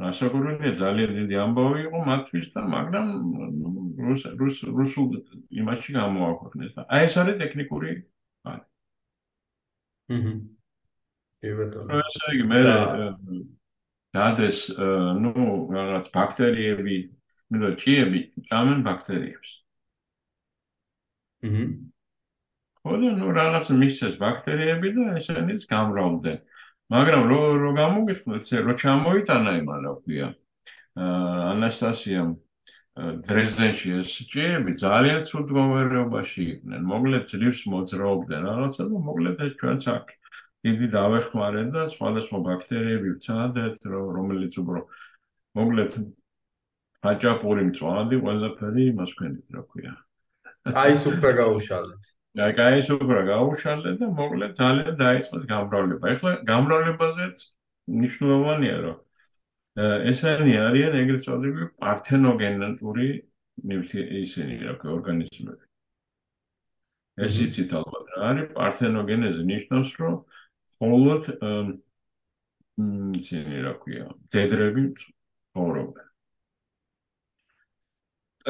[0.02, 3.08] ნასაკურველი ძალიან დიდი ამბავი იყო მათთვის და მაგრამ
[4.06, 5.10] რუს რუს რუსულ
[5.62, 7.92] იმაში გამოაქვეყნეს და აი ეს არის ტექნიკური
[10.12, 10.38] ჰმმ.
[11.42, 12.00] კი ბატონო.
[12.02, 12.60] ესე იგი მე
[14.16, 14.60] დადეს
[15.24, 15.34] ნუ
[15.76, 16.98] რაღაც ბაქტერიები,
[17.52, 19.52] მე ჭიები ჭამენ ბაქტერიებს.
[21.44, 21.70] ჰმმ.
[22.86, 26.40] ხოლო ნუ რაღაც მისცეს ბაქტერიები და ესენიც გამრავლდნენ.
[26.94, 30.28] მაგრამ რო რო გამოგიხსნათ, რო ჩამოიტანა იმან რა ქვია.
[30.96, 32.30] აა ანასტასიამ
[32.96, 36.82] დრეზდენში ეს ჭიები ძალიან ცუდ მდგომარეობაში იყვნენ.
[36.92, 40.14] მოკლედ ძლივს მოძრაობდნენ რაღაცა და მოკლედ ეს ჩვენც აქ
[40.66, 44.80] დიდი დავეხმარენ და სხვადასხვა ბაქტერიები ვცადეთ, რომელიც უფრო
[45.60, 45.92] მოკლედ
[47.12, 49.94] აჭაპური მწვადი ყველაფერი იმას ქვენით, რა ქვია.
[50.72, 52.02] აი სუფრა გაუშალეთ.
[52.48, 56.06] აი კაი სუფრა გაუშალეთ და მოკლედ ძალიან დაიწყეს გამრავლება.
[56.16, 57.38] ეხლა გამრავლებაზეც
[57.92, 58.98] მნიშვნელოვანია რომ
[59.76, 63.08] ესენი არიან ეგრეთ წოდებული პართენოგენური
[64.24, 65.66] ისინი რა ქვია ორგანიზმები.
[67.26, 70.16] ეს იცით ალბათ რა არის პართენოგენეზი ნიშნავს რომ
[70.72, 71.22] მხოლოდ
[73.20, 76.08] ისინი რა ქვია ძედრები ცხოვრობენ.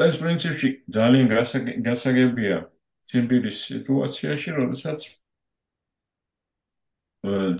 [0.06, 1.26] ეს პრინციპი ძალიან
[1.86, 2.58] გასაგებია
[3.10, 5.00] სიმბირის სიტუაციაში, როდესაც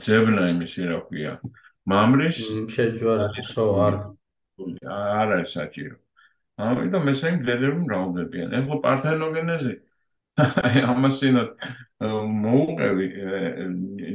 [0.06, 1.32] ძებნა იმისი რა ქვია
[1.90, 2.38] მამრის
[2.74, 3.94] შეჯვარებსო არ
[4.90, 5.96] არ არის საჭირო.
[6.56, 8.54] ამიტომ ესე გლედები მრავლდებიან.
[8.58, 9.74] ეხლა პართენოგენეზი
[10.36, 11.48] აი ამასინად
[12.44, 13.06] მოუყევი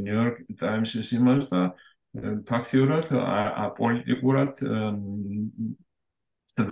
[0.06, 1.62] ნიუ-იორკ ტაიმსის იმას და
[2.50, 3.08] ფაქტიურად
[3.68, 4.54] აპოლიტიკურად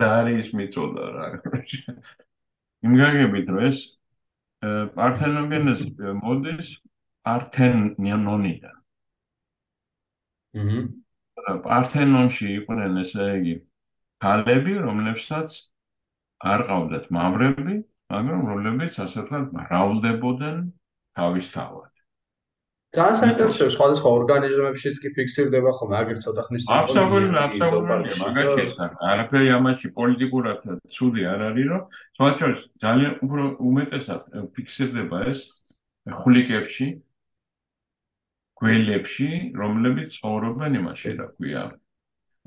[0.02, 1.24] დაარის მიწოდა რა.
[2.86, 3.78] იმგაგებით რომ ეს
[4.98, 5.86] პართენოგენეზი
[6.20, 6.68] მოდის
[7.24, 8.79] პართენონიდან.
[10.56, 10.82] ჰმმ.
[11.64, 13.54] პართენონში იყვნენ ესე იგი
[14.20, 15.48] ქალები, რომლებსაც
[16.40, 17.76] არ ყავდათ მამრები,
[18.10, 20.58] მაგრამ რომლებიც ასე ვთქვათ, მრავლდებოდნენ
[21.16, 21.90] თავისთავად.
[22.90, 26.74] ძალიან საინტერესოა სხვადასხვა ორგანიზმებშიც კი ფიქსირდება ხოლმე, აგერ ცოტა ხნის წინ.
[26.74, 28.72] აბსოლუტურად, აბსოლუტურად, მაგაში ეს
[29.10, 30.58] არაფერი ამაში პოლიტიკურად
[30.90, 31.82] ცუდი არ არის, რომ
[32.18, 32.46] სხვათა
[32.82, 34.22] ძალიან უფრო უმეტესად
[34.58, 35.38] ფიქსირდება ეს
[36.18, 36.86] ხულიკებში,
[38.60, 39.30] გველებში,
[39.60, 41.62] რომლებიც ცხოვრობენ იმაში, რა ქვია,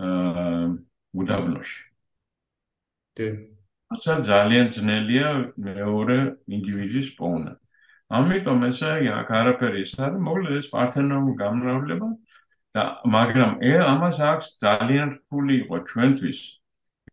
[0.03, 0.63] აა
[1.13, 1.81] უდაბნოში.
[3.17, 3.27] კი.
[3.93, 6.17] ასე ძალიან ძნელია მეორე
[6.57, 7.53] ინდივიდის პოვნა.
[8.13, 8.89] ამიტომ ესე
[9.19, 12.09] აქ არაფერი ის არის, მოკლედ ეს პართენონ გამრავლება
[12.77, 12.83] და
[13.15, 16.39] მაგრამ ე ამას აქვს ძალიან რთული იყო ჩვენთვის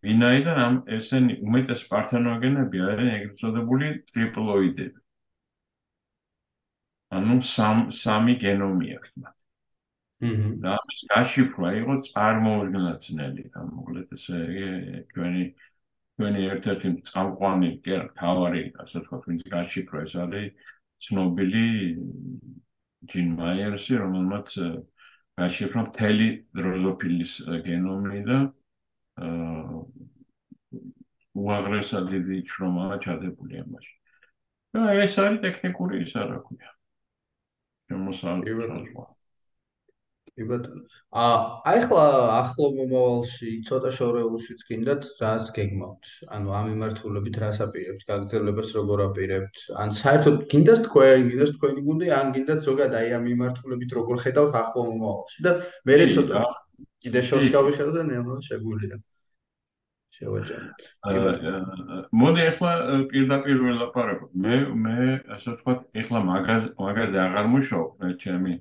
[0.04, 4.98] ვინაიდან ამ ესენი უმეტეს პართენოგენები არიან ეგრეთ წოდებული ტრიპლოიდები.
[7.16, 9.36] ანუ სამ სამი გენომი აქვს მათ.
[10.20, 10.48] ჰმმ.
[10.62, 14.38] და ამის გაშიფრვა იყო წარმოუდგენელი, ან მოკლედ ესე
[15.12, 15.44] ჩვენი
[16.20, 17.70] ჩვენი ერთ-ერთი წამყვანი,
[18.20, 20.48] თავარი, ასე ვთქვათ, ვინც გაშიფრვა ეს არის
[21.00, 21.66] ცნობილი
[23.10, 24.48] ჯინ მაიერსი, რომელმაც
[25.40, 26.28] გაშიფრვა მთელი
[26.60, 27.32] დროზოფილის
[27.64, 28.38] გენომი და
[29.24, 29.80] აა
[31.40, 33.94] უაღრესად დიდი შრომა ჩადებული ამაში.
[34.74, 36.70] და ეს არის ტექნიკური ისა რა ქვია.
[37.90, 39.00] შემოსავალი.
[40.40, 40.82] კი ბატონო.
[41.20, 41.38] აა
[41.70, 42.04] აი ხლა
[42.38, 46.12] ახლო მომავალში ცოტა შორეულშიც გინდათ რას გეგმავთ?
[46.36, 48.06] ანუ ამ მიმართულებით რას აპირებთ?
[48.10, 49.60] გაგრძელებას როგორ აპირებთ?
[49.82, 54.58] ან საერთოდ გინდათ თქვენ, გინდათ თქვენი გუნდი, ან გინდათ ზოგადად აი ამ მიმართულებით როგორ ხედავთ
[54.62, 55.52] ახლო მომავალში და
[55.84, 56.44] მე ცოტა
[57.04, 58.96] კიდე შორს გავიხედო და ნელა შეგვიძლია.
[60.20, 60.80] შევაჯამოთ.
[62.20, 62.72] მოდი ახლა
[63.10, 64.30] პირდაპირ ველაპარაკოთ.
[64.44, 64.98] მე მე
[65.36, 68.52] ასე ვთქვათ, ახლა მაგაზ მაგაზე აღარ მუშაობ, მე ჩემი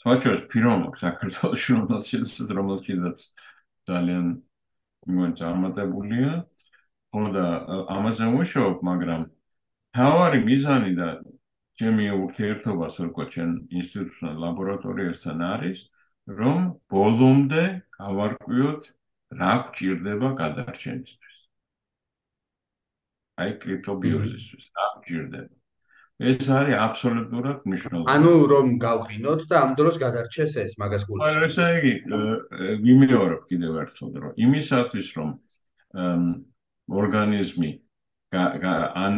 [0.00, 3.18] სხვაჩოს ფირმა საქართველოს რომელშიც რომელშიც
[3.90, 4.26] ძალიან
[5.04, 6.32] მოწამატებულია.
[7.14, 7.46] ხოდა
[7.94, 9.22] ამაზე მუშაობ, მაგრამ
[9.94, 11.08] თავარი მიზანი და
[11.78, 15.78] ჩემი ურთიერთობა სულკო ჩემ ინსტიტუტთან ლაბორატორიასთან არის,
[16.38, 16.58] რომ
[16.90, 17.64] ბოლომდე
[17.98, 18.82] გავარკვიოთ
[19.40, 21.36] რა გჭირდება გადარჩენისთვის.
[23.42, 25.54] აი კრიპტობიოზისთვის რა გჭირდება?
[26.14, 28.06] ეს არის აბსოლუტურად მნიშვნელოვანი.
[28.14, 31.26] ანუ რომ გავყინოთ და ამ დროს გადარჩეს ეს მაგას გულში.
[31.26, 31.94] აი ესე იგი,
[32.86, 35.30] ვიმეორებ კიდევ ერთხელ, რომ იმისათვის რომ
[37.02, 37.70] ორგანიზმი
[38.34, 39.14] ან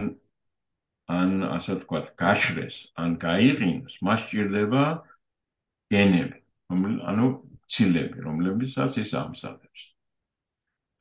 [1.06, 4.84] ან ასე ვთქვათ, გაშრეს, ან გაიყინოს, მას ჭირდება
[5.94, 6.38] გენები,
[7.06, 7.26] ანუ
[7.70, 9.80] ცილები, რომლებიცაც ის ამსადებს.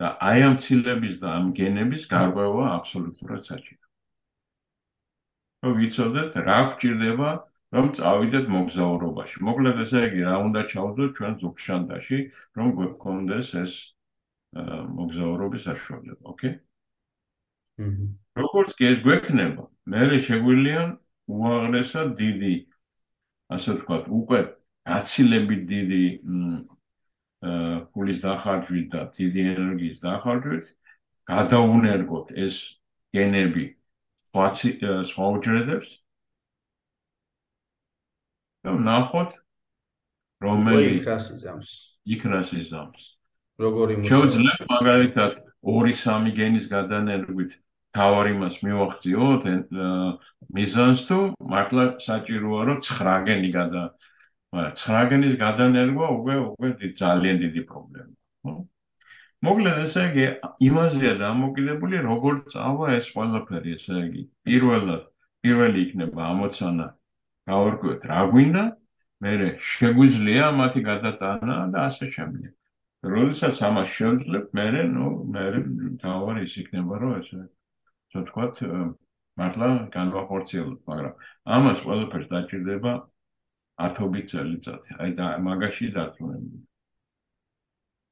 [0.02, 3.86] და აი ამ ცილების და ამ გენების გარღვევა აბსოლუტურად საჭიროა.
[5.66, 7.30] რომ ვიცოდეთ რა გვჭირდება
[7.76, 9.38] რომ წავიდეთ მოგზაურობაში.
[9.48, 12.18] მოკლედ ესე იგი, რა უნდა ჩავდოთ ჩვენ ზუგშანდაში,
[12.56, 13.74] რომ გვქონდეს ეს
[14.56, 16.54] მოგზაურობის საშუალება, ოკეი?
[17.80, 18.08] ჰმმ.
[18.40, 20.82] როგორც კი ეს გვექნება, მე შეგვიძლია
[21.28, 22.54] უაღრესად დიდი
[23.52, 24.40] ასე ვთქვათ, უკვე
[24.86, 26.04] აცილებით დიდი
[27.94, 30.66] ფულის დახარჯვით და დიდი ენერგიის დახარჯვით
[31.30, 32.56] გადაუნერგოთ ეს
[33.16, 33.66] გენები
[34.36, 35.90] სხვა უჯრედებს.
[38.66, 39.32] და ნახოთ
[40.42, 41.70] რომელი იქრას იზამს.
[42.06, 43.04] იქრას იზამს.
[43.62, 45.34] როგორი შეიძლება მაგალითად
[45.64, 47.52] 2-3 გენის გადანერგვით
[47.96, 49.44] თავარ იმას მივახციოთ
[50.58, 51.20] მიზანს თუ
[51.54, 53.84] მართლა საჭიროა რომ 9 გენი გადა
[54.56, 56.70] მაგრამ 9 გენის გადანერგვა უკვე უკვე
[57.02, 58.64] ძალიან დიდი პრობლემაა
[59.46, 60.26] მოკლედ ესე იგი
[60.68, 65.04] იმაზეა დამოკიდებული როგორ წავა ეს ყველაფერი ესე იგი პირველად
[65.46, 66.88] პირველი იქნება ამოცანა
[67.52, 68.64] გავარკვიოთ რა გვინდა
[69.26, 72.52] მერე შეგვიძლია მათი გადატანა და ასე შემდეგ.
[73.16, 75.60] როდესაც ამას შევძლებ მერე ნუ მერე
[76.04, 77.42] თავარი ის იქნება რომ ესე
[78.16, 78.64] თქო თქვათ
[79.42, 81.14] მართლა განვახორციელოთ მაგრამ
[81.58, 82.94] ამას ყველაფერს დაჭირდება
[83.76, 86.64] ათობით წელიწადი აი და მაგაში დაწუნებული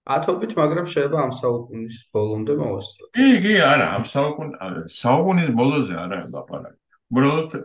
[0.03, 3.09] ათობით, მაგრამ შეიძლება ამ საუკუნის ბოლომდე მოვასწროთ.
[3.15, 6.79] კი, კი, არა, ამ საუკუნის საუკუნის ბოლოზე არა ლაპარაკი.
[7.13, 7.55] უბრალოდ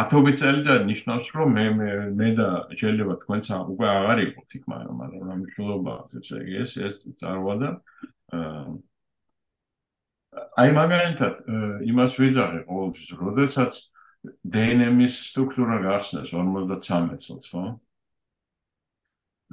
[0.00, 1.66] ათობით წელიწად ნიშნავს, რომ მე
[2.16, 2.48] მე და
[2.80, 3.44] შეიძლება თქვენც
[3.74, 7.68] უკვე აღარ იყოთ იქ, მაგრამ მაგრამ რა მნიშვნელობა ესე იგი ეს ეს წარვადა
[10.60, 11.34] აი მაგალითად
[11.92, 13.72] იმას ვიძახე ყოველთვის, როდესაც
[14.24, 17.64] დნმ-ის სტრუქტურა გახსნეს 53 წელს, ხო?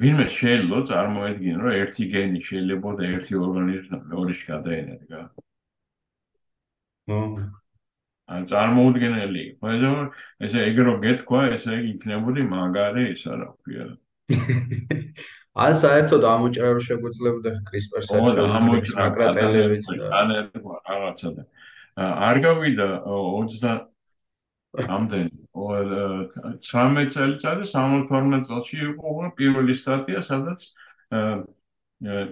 [0.02, 5.20] ვინმე შეიძლება წარმოედგინო, რომ ერთი გენი შეიძლება და ერთი ორგანიზმი მეორეში გადაენერგა.
[7.12, 7.20] ნო.
[8.32, 9.46] ან წარმოუდგენელი.
[9.60, 9.98] მაგრამ
[10.48, 13.86] ესე ეგრო გეთქვა, ესე იქნებოდი მაგარი ისა რა ქვია.
[15.52, 20.30] ან საერთოდ ამოჭრა რო შეგვიძლებოდა CRISPR-საც შევიძლებთ აკრატელებით და ან
[20.64, 21.44] რაღაცა და
[22.00, 23.91] არ გავიდა 20
[24.72, 30.64] ამდენი 19 წელიწადი 72 წელში იყო პირველი სტატია სადაც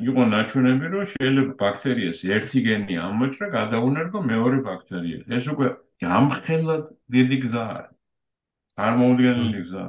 [0.09, 5.67] იყო ნაჩვენები რომ შეიძლება ბაქტერიას ერთი გენი ამოჭრა გადაუნერგო მეორე ბაქტერიას ეს უკვე
[5.99, 7.95] ამხელად დიდი გზა არის.
[8.73, 9.85] წარმოუდგენელი გზა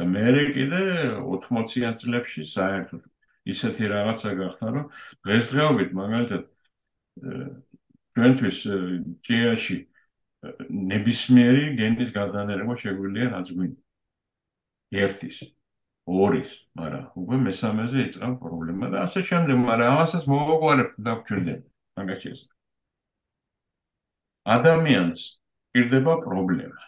[0.00, 0.24] და მე
[0.56, 0.80] კიდე
[1.20, 3.02] 80-იან წლებში საერთოდ
[3.52, 4.84] ისეთი რაღაცა გახდა რომ
[5.28, 6.42] დღესდღეობით მაგალითად
[8.16, 8.58] ჩვენთვის
[9.28, 9.78] ჭიაში
[10.92, 15.42] ნებისმიერი გენის გადანერგვა შეგვიძლია რაც გვინდა ერთის
[16.06, 21.68] ორის, მაგრამ უკვე მესამეზე იწყება პრობლემა და ასე შემდეგ, მაგრამ ამასაც მოვაყარებ და გვჭირდება
[22.00, 22.32] მაგაში.
[24.56, 25.20] ადამიანს
[25.72, 26.82] პირდება პრობლემა.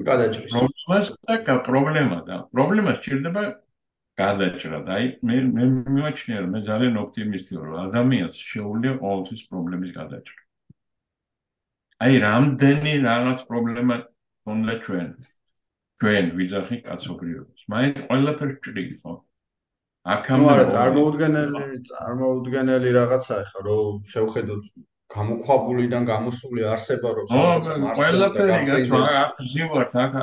[0.00, 0.52] გადაჭრის.
[0.52, 3.42] პრობლემას და პრობლემა და პრობლემას ჭირდება
[4.20, 5.64] გადაჭრა და აი მე მე
[5.96, 10.40] მიმაჩნია რომ მე ძალიან ოპტიმისტი ვარ ადამიანს შეუძლია ყოველთვის პრობლემის გადაჭრა.
[12.00, 13.96] აი რამდენი რაღაც პრობლემა
[14.52, 15.08] უნდა ჩვენ?
[16.00, 17.60] ჩვენ ვიძახი კაცობრიობას.
[17.72, 19.12] მაინც ყველაფერს ჭრილი ხო?
[20.14, 24.62] აქამდე არა წარმოუდგენელი წარმოუდგენელი რაღაცაა ხა რომ შევხედოთ
[25.10, 28.88] გამოქვაბულიდან გამოსული არსება რო საერთოდ ყველაფერი
[29.20, 30.16] აფზივართ აქ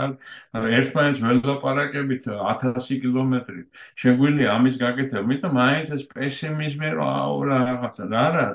[0.79, 3.61] ერთმანეთს ველაპარაკებით 1000 კილომეტრი.
[4.01, 5.25] შეგვიძლია ამის გაკეთება.
[5.29, 8.47] მით მაინც ეს პესიმიზმი რო აუ რა რაღაცა რა არა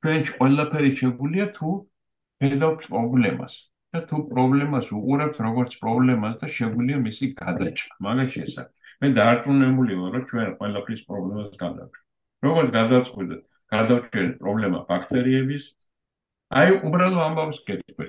[0.00, 1.70] ჩვენ ყველაფერი შეგვიძლია თუ
[2.42, 3.54] ხედავთ პრობლემას
[3.94, 8.66] და თუ პრობლემას უყურებთ როგორც პრობლემას და შეგვიძლია მისი გადაჭრა მაგაში ესა
[9.04, 12.04] მე დაარწმუნებული ვარ რომ ჩვენ ყველაფრის პრობლემას გადავჭრით
[12.48, 15.64] როგორც გადავწყვიტეთ გადავჭერეთ პრობლემა ბაქტერიების.
[16.60, 18.08] აი უბრალო ამბავს გეტყვი.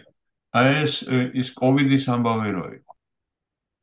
[0.59, 0.95] აი ეს
[1.41, 2.95] ის კოვიდის ამბავი რო იყო.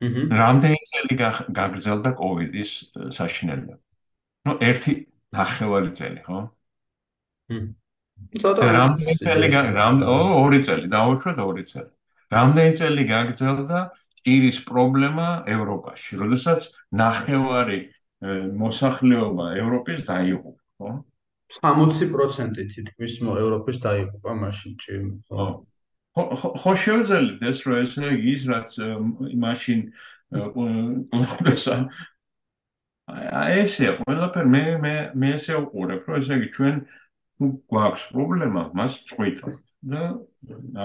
[0.06, 0.24] აჰა.
[0.42, 1.18] რამდენი წელი
[1.60, 2.72] გაგრძელდა კოვიდის
[3.16, 3.76] საშინელება?
[4.48, 4.94] ნუ ერთი
[5.36, 6.40] ნახევარი წელი, ხო?
[8.20, 8.72] ჰმ.
[8.78, 11.90] რამდენი წელი რამდენი ორი წელი, დაუშვათ ორი წელი.
[12.30, 13.78] რამდენი წელი გაგრძელდა
[14.20, 16.60] ჭირის პრობლემა ევროპაში, როდესაც
[16.92, 17.80] ნახევარი
[18.60, 20.90] მოსახლეობა ევროპის დაიღუპა, ხო?
[21.50, 26.22] 60% თითქმის ევროპის დაიღუპა მაშინ ჭიმ ხო
[26.62, 28.70] ხო შეიძლება ეს რო ეს ის რაც
[29.34, 29.80] მაშინ
[30.30, 31.76] ყოლესა
[33.10, 36.76] აი ესე ყველაფერ მე მე მე ესე უყურებ რომ ესე იგი ჩვენ
[37.40, 39.54] გვაქვს პრობლემა მას წვითო
[39.92, 40.02] და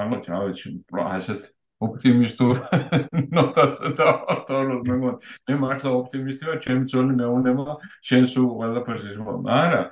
[0.02, 0.74] ალბათ ავეცი
[1.06, 1.52] ასეთ
[1.86, 2.62] ოპტიმისტურ
[3.36, 4.12] ნოტაზე და
[4.48, 7.76] თორემ მე მართლა ოპტიმისტი ვარ ჩემი ძონი მეუნება
[8.12, 9.90] შენ სულ ყველაფერს ის მაგრამ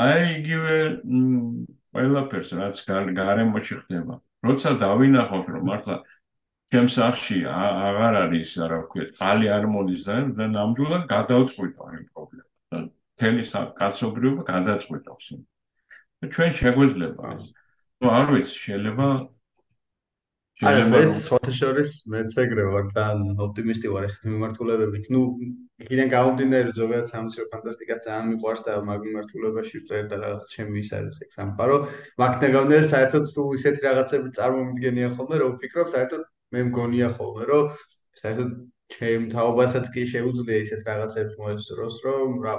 [0.00, 0.76] აი იგივე
[1.94, 2.80] ყველაფერს რაც
[3.18, 4.20] გარემოში ხდება.
[4.46, 5.96] როცა დავინახავთ რომ მართლა
[6.70, 12.86] ჩემ სახში აღარ არის რა ვქეთ, ხალი არ მოდის და და ნამდვილად გადავწყვიტო ამ პრობლემას.
[13.20, 13.48] თემის
[13.80, 15.26] კაცობრიობა გადაწყვიტავს.
[16.20, 17.28] ჩვენ შეგვეძლება
[18.00, 19.06] ნუ არ ვიცი, შეიძლება
[20.68, 25.04] აი მეც ფოტოშორის მეც ეგრე ვარ ძალიან ოპტიმისტი ვარ ესეთ მიმართულებებით.
[25.14, 25.20] ნუ
[25.84, 30.90] იქიდან გამომდინარე ზოგადად სამსიო ფანტასტიკა ძალიან მიყვარს და მაგ მიმართულებაში წერ და რაღაც ჩემი ის
[30.98, 31.76] არის ეგ სამყარო.
[32.20, 37.64] მაგ ნეგავნერ საერთოდ თუ ისეთი რაღაცები წარმომიდგენია ხოლმე რომ ვფიქრობ საერთოდ მე მგონია ხოლმე რომ
[38.20, 38.50] საერთოდ
[38.90, 42.54] ჩემ თაობასაც კი შეუძლია ისეთ რაღაცებს მოესწროს რომ რა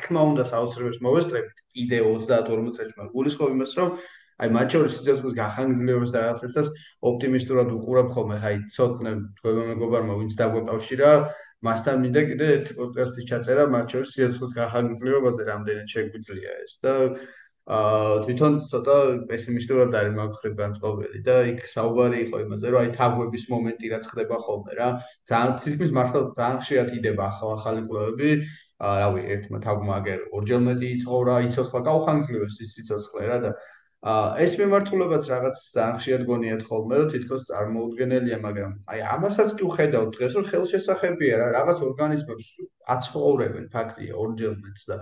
[0.00, 3.94] თქმა უნდა საოცრებს მოვესწრებით კიდე 30-40 წელს მაგრამ გულისხმობ იმას რომ
[4.40, 6.68] აი მათ შორის სიცოცხლის გახანგრძლივებას და რაღაცებსაც
[7.10, 11.10] ოპტიმისტურად უყურებ ხოლმე, აი ცოტნე თქვენ მეგობარმა ვინც დაგვეკავშირა,
[11.68, 16.94] მასთან მინდა კიდე ერთი პოდკასტის ჩაწერა მათ შორის სიცოცხლის გახანგრძლივებაზე, რამდენად შეგვიძლია ეს და
[17.70, 18.94] აა თვითონ ცოტა
[19.30, 24.08] პესიმისტურად არის მაგ ხრებ განწყობილი და იქ საუბარი იყო იმაზე, რომ აი თაგვების მომენტი რაც
[24.10, 24.88] ხდება ხოლმე რა,
[25.30, 28.30] ძალიან თითქმის მართლა ძალიან ხშირად იდება ახალ ახალი კვლევები,
[28.90, 33.50] აა რავი, ერთმა თაგვმა აგერ ორჯერ მეტი იცხოვრა, იცოცხლა გაუხანგრძლივეს ის სიცოცხლე რა და
[34.00, 40.04] ეს მიმართულებაც რაღაც ძალიან ხშირად გონიათ ხოლმე, რომ თითქოს წარმოუდგენელია, მაგრამ აი ამასაც კი ვხედავ
[40.16, 42.48] დღეს, რომ ხელშესახებია რა, რაღაც ორგანიზმებს
[42.96, 44.96] აცხოვრებენ ფაქტია ორჯერმეც და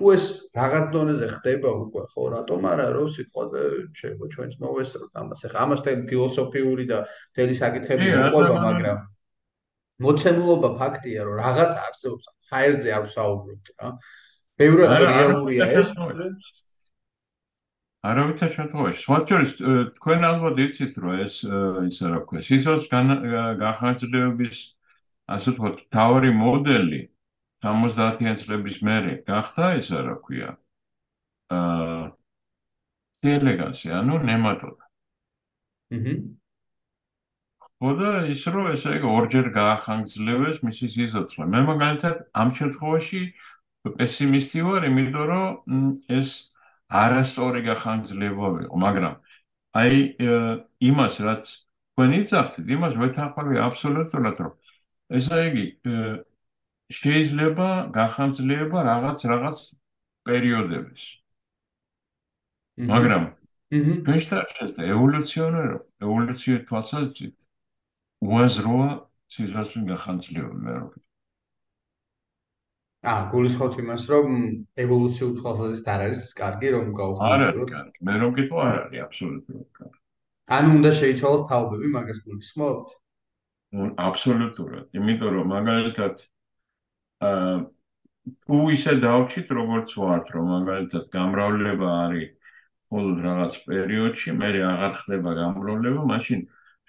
[0.00, 0.24] თუ ეს
[0.56, 3.62] რაღაც დონეზე ხდება უკვე, ხო, რატომ არა, რომ სიტყვაზე
[4.00, 5.40] შეიძლება ჩვენც მოვესწროთ ამას.
[5.44, 6.98] ეხლა ამასთან ფილოსოფიური და
[7.36, 8.98] თელი საკითხები მოყვება, მაგრამ
[10.00, 13.88] მოცემულობა ფაქტია, რომ რაღაც არსებობს, ჰაერზე არ ვსაუბრობთ რა.
[14.56, 15.88] ბევრად რეალურია ეს.
[18.00, 19.00] არავითარ შემთხვევაში.
[19.04, 19.50] სვაჩორის
[20.00, 21.34] თქვენ ალბათ იცით, რომ ეს
[21.92, 22.88] ისა რა ქვია, სიცოცხლის
[23.60, 24.58] განხორციელების
[25.28, 27.00] ასე ვთქვათ, თავი მოდელი
[27.64, 30.50] 70-იან წლების მერე გახდა ისა რა ქვია.
[31.52, 32.04] აა
[33.26, 34.84] დელეგაცია, ანუ ნემატოდა.
[35.96, 36.14] აჰა.
[37.80, 41.44] ხოდა ის რომ ესე იგი ორჯერ გაახანგძლევეს მისი სიცოცხლე.
[41.52, 43.20] მე მაგალითად ამ შემთხვევაში
[43.96, 45.48] პესიმისტი ვარ, იმიტომ რომ
[46.18, 46.30] ეს
[47.02, 49.14] არასწორი გახანძლება ვიყო, მაგრამ
[49.80, 49.96] აი
[50.90, 51.44] იმას რაც
[51.96, 54.52] თქვენ იცახთ, იმას ვეთანხმები აბსოლუტურად რომ
[55.16, 55.66] ესე იგი
[56.90, 59.58] შეიძლება გახანძლება რაღაც რაღაც
[60.26, 61.02] პერიოდების.
[62.90, 63.24] მაგრამ
[64.06, 65.68] ფეშტარჩეს და ევოლუციონერ
[66.02, 67.36] ევოლუციური თვალსაზრისით
[68.26, 68.88] უაზროა
[69.30, 70.98] სიცოცხლის გახანძლება მე როგორ
[73.00, 74.26] აა გულისხმობთ იმას, რომ
[74.84, 77.60] ევოლუციურ თვალსაზრისით არ არის კარგი, რომ გავხსნათ.
[77.70, 79.98] არა, მე რომ გითხო არ არის აბსოლუტურად კარგი.
[80.56, 82.88] ანუ უნდა შეიცვალოს თაობები, მაგას გულისხმობთ?
[84.04, 84.84] აბსოლუტურად.
[85.00, 86.39] იმიტომ რომ მაგალითად აა
[87.20, 92.28] თუ ისე დავჩით როგორც ვართ, რომ მაგალითად გამრავლება არის
[92.90, 96.40] მხოლოდ რაღაც პერიოდში, მე აღარ ხდება გამრავლება, მაშინ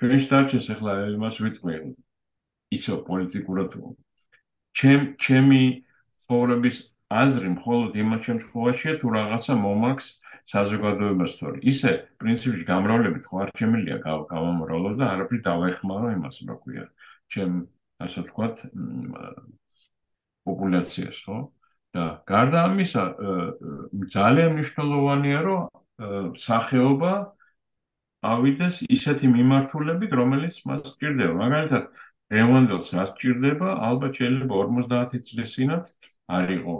[0.01, 1.75] ჩვენ შტატში ახლა იმას ვიტყვი
[2.77, 3.75] ისო პოლიტიკურად
[4.79, 5.61] ჩემ ჩემი
[6.23, 6.77] ცხოვრების
[7.21, 10.07] აზრი მხოლოდ იმას შემთხვევაშია თუ რაღაცა მომაქს
[10.53, 11.91] საზოგადოებას თორე ისე
[12.23, 13.97] პრინციპში გამრავლებით ხო არ შემიძლია
[14.31, 16.85] გავამრავლო და არაფრით დავეხმარო იმას რა ქვია.
[17.31, 17.53] ჩემ
[18.05, 18.55] ასე ვთქვათ
[20.47, 21.37] პოპულაციას ხო?
[21.95, 23.03] და გარდა ამისა
[24.15, 27.13] ძალიან მნიშვნელოვანია რომ სახეობა
[28.31, 31.33] ავიდეს ისეთი მიმართულებით რომელიც მას სჭირდება.
[31.41, 31.83] მაგალითად
[32.31, 35.85] რევანდელს რა სჭირდება ალბათ შეიძლება 50 წლის წინათ
[36.37, 36.75] არ იყო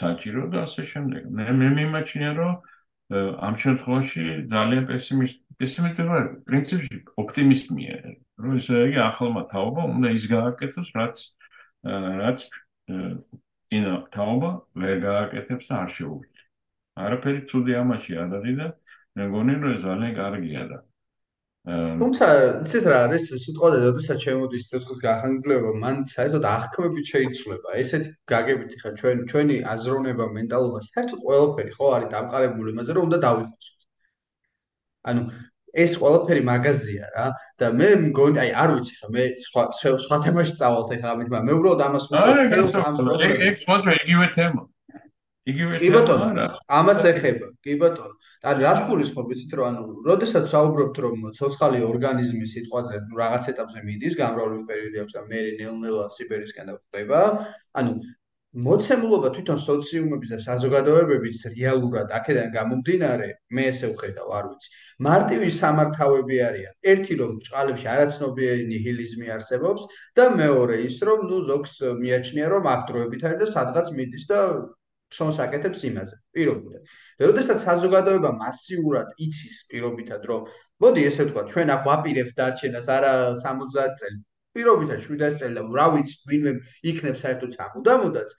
[0.00, 1.22] საჭირო და ასე შემდეგ.
[1.36, 2.52] მე მე მიმაჩნია რომ
[3.46, 7.96] ამ შემთხვევაში ძალიან პესიმისტი პესიმისტი ვარ პრინციპში ოპტიმიზმია
[8.42, 11.16] რომ ესე იგი ახალმა თაობა უნდა ის გააკეთოს რაც
[11.86, 12.44] რაც
[13.76, 14.50] ინა თაობა
[14.82, 16.44] ვერ გააკეთებს არ შეუძლია.
[17.06, 18.66] არაფერი ცუდი ამაში არ არის და
[19.16, 20.78] მე მგონი რომ ეს ძალიან კარგია და
[21.66, 22.26] თუმცა
[22.62, 27.74] იცით რა არის სიტყვაზე როდესაც შემოდის ცეცხლის გახანგრძლივება მან საერთოდ აღქმებით შეიცვლება.
[27.82, 33.18] ესეთი გაგებით ხა ჩვენ ჩვენი აზროვნება მენტალობა საერთოდ ყველაფერი ხო არის დამყარებული იმაზე რომ უნდა
[33.26, 33.74] დავიხოცოთ
[35.10, 35.22] ანუ
[35.84, 37.26] ეს ყველაფერი მაღაზია რა.
[37.60, 39.62] და მე მგონი აი არ ვიცი ხა მე სხვა
[40.04, 44.62] სხვა თემაში წავალთ ახლა ამით მაგრამ მე უბრალოდ ამას ვუყურებ ეგ სხვა იგივე თემა.
[45.46, 46.46] იგივე კი ბატონო
[46.78, 48.14] ამას ეხება კი ბატონო.
[48.50, 54.14] ანუ რას გულისხმობ იცით რომ ანუ როდესაც საუბრობთ რომ ცოცხალი ორგანიზმი სიტყვაზე რაღაც ეტაპზე მიდის
[54.20, 57.20] გამრავლების პერიოდი აქვს და მე ნელ-ნელა სიბერისკენ დაგვდება
[57.78, 57.92] ანუ
[58.64, 63.26] მოცემულობა თვითონ სოციუმების და საზოგადოებების რეალურად აქედან გამომდინარე
[63.56, 64.70] მე ესე ვხედავ არ ვიცი.
[65.06, 66.72] მარტივი სამართავები არიან.
[66.92, 69.82] ერთი რომ ჭყალებში არაცნობიერი ნიჰილიზმი არსებობს
[70.16, 74.40] და მეორე ის რომ ნუ ზოგს მიაჩნია რომ აქ დროებით არის და სადღაც მიდის და
[75.12, 76.16] ფსონს აკეთებს იმაზე.
[76.32, 76.80] პირობითად
[77.20, 80.48] და როდესაც საზოგადოება მასიურად იცის პირობითად რომ
[80.80, 83.12] მოდი ესე ვთქვა ჩვენ აქ ვაპირებთ დარჩენას არა
[83.44, 84.18] 70 წელი
[84.56, 86.52] პირობითად 700 წელი და რა ვიცი ვინმე
[86.92, 88.36] იქნებს საერთოდ ამუდამუდაც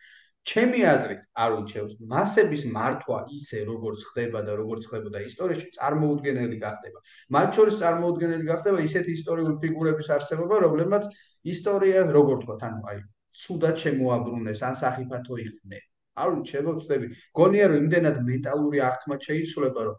[0.48, 7.00] ჩემი აზრით არ უჩევს მასების მართვა ისე როგორც ხდება და როგორც ხდებოდა ისტორიაში წარმოუდგენელი გახდება.
[7.36, 11.10] მათ შორის წარმოუდგენელი გახდება ისეთი ისტორიული ფიგურების არსებობა რომლებმაც
[11.54, 13.00] ისტორია როგორ თქვა ანუ აი
[13.44, 15.84] სუდად შემოაბრუნეს ან საფათო იყვნენ.
[16.18, 17.08] არ უჩევო ვწდები
[17.38, 19.98] გონია რომ იმდენად მენტალური აღქმა შეიცვლება რომ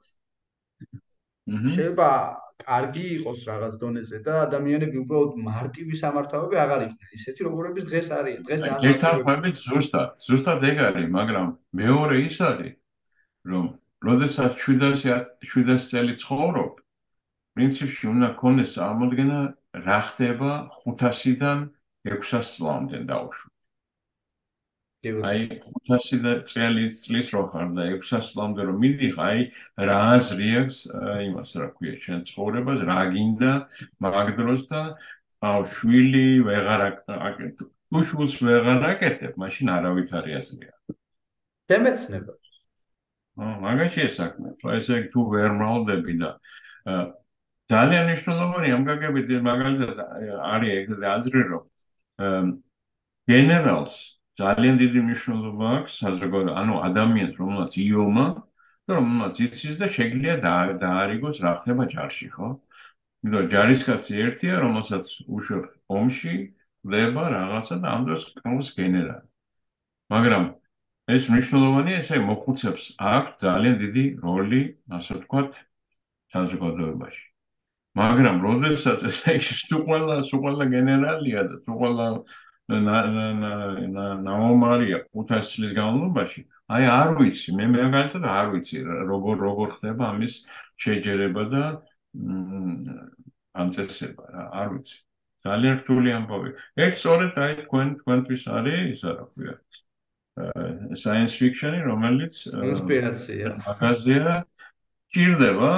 [1.76, 2.08] შეიძლება
[2.58, 7.10] კარგი იყოს რაღაც დონეზე და ადამიანები უბრალოდ მარტივი სამართავები აღარ იყვნენ.
[7.18, 11.48] ისეთი როგორების დღეს არიან დღეს ამ ერთადერთი ზუსტად ზუსტად ეგ არის მაგრამ
[11.80, 12.74] მეორე ის არის
[13.52, 13.66] რომ
[14.08, 15.22] როდესაც 700
[15.54, 16.72] 700 წელი ცხოვრობ
[17.58, 19.38] პრინციპში უნდა ქონდეს წარმოდგენა
[19.86, 20.50] რა ხდება
[20.82, 21.58] 500-დან
[22.10, 23.48] 600 წლამდე დაუშვი
[24.98, 25.42] აი
[25.86, 29.44] 500 წელი წლის რო ხარ და 600 წლამდე რომ მიდიხარ, აი
[29.86, 30.78] რა აზრიებს
[31.22, 33.52] იმას რა ქვია შენ ცხოვრებას, რა გინდა
[34.02, 34.80] მაგ დროს და
[35.38, 36.82] აუ შვილი ვეღარ
[37.14, 37.70] აკეთებ.
[37.94, 40.74] თუ შულს ვეღარ აკეთებ, მაშინ არავით არ აზრია.
[41.70, 42.34] დემეცნება.
[43.38, 44.50] აა მაგაში ესაკმე.
[44.58, 46.30] ხო ესე თუ ვერ მრავლდები და
[47.70, 49.98] ძალიან მნიშვნელოვანია ამ გაგებით მაგალითად
[50.42, 51.64] არის ეგრე აზრი რომ
[53.30, 58.26] გენერალს ძალიან დიდი მნიშვნელობა აქვს საზოგადო ანუ ადამიანს რომელსაც იომა
[58.86, 60.34] და რომელსაც იცის და შეგიძლია
[60.84, 62.48] დაარიგოს რა ხდება ჯარში ხო?
[63.24, 66.34] იმიტომ ჯარისკაცი ერთია რომელსაც უშუალოდ ომში
[66.86, 69.26] დება რაღაცა და ამ დროს კონს გენერალი.
[70.12, 70.44] მაგრამ
[71.14, 74.62] ეს მნიშვნელოვანია ესე მოხუცებს აქვს ძალიან დიდი როლი
[74.98, 75.50] ასე ვთქვათ
[76.32, 77.24] საზოგადოებაში.
[77.98, 82.06] მაგრამ როდესაც ესე ის თუ ყველა თუ ყველა გენერალია და თუ ყველა
[82.68, 86.40] ნაომარია 500 წლის განმავლობაში.
[86.68, 88.76] აი არ ვიცი მე მაგალითად არ ვიცი
[89.12, 90.34] როგორ როგორ ხდება ამის
[90.84, 91.62] შეჯერება და
[93.64, 94.96] ანცესება რა არ ვიცი.
[95.48, 96.50] ძალიან რთული ამბავი.
[96.84, 99.54] ეგ სწორედ აი თქვენ თქვენთვის არის ისა რა ქვია.
[100.94, 104.34] science fiction-ი რომელიც ინსპირაცია მაგაზია
[105.14, 105.72] ჭირდება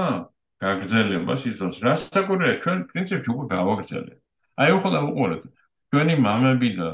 [0.61, 4.19] გაგრძელება სიცოცხლეს რასაკურია ჩვენ პრინციპში უკვე გავაგრძელეთ
[4.61, 5.43] აი ხო და უყურეთ
[5.91, 6.89] ჩვენი მამები და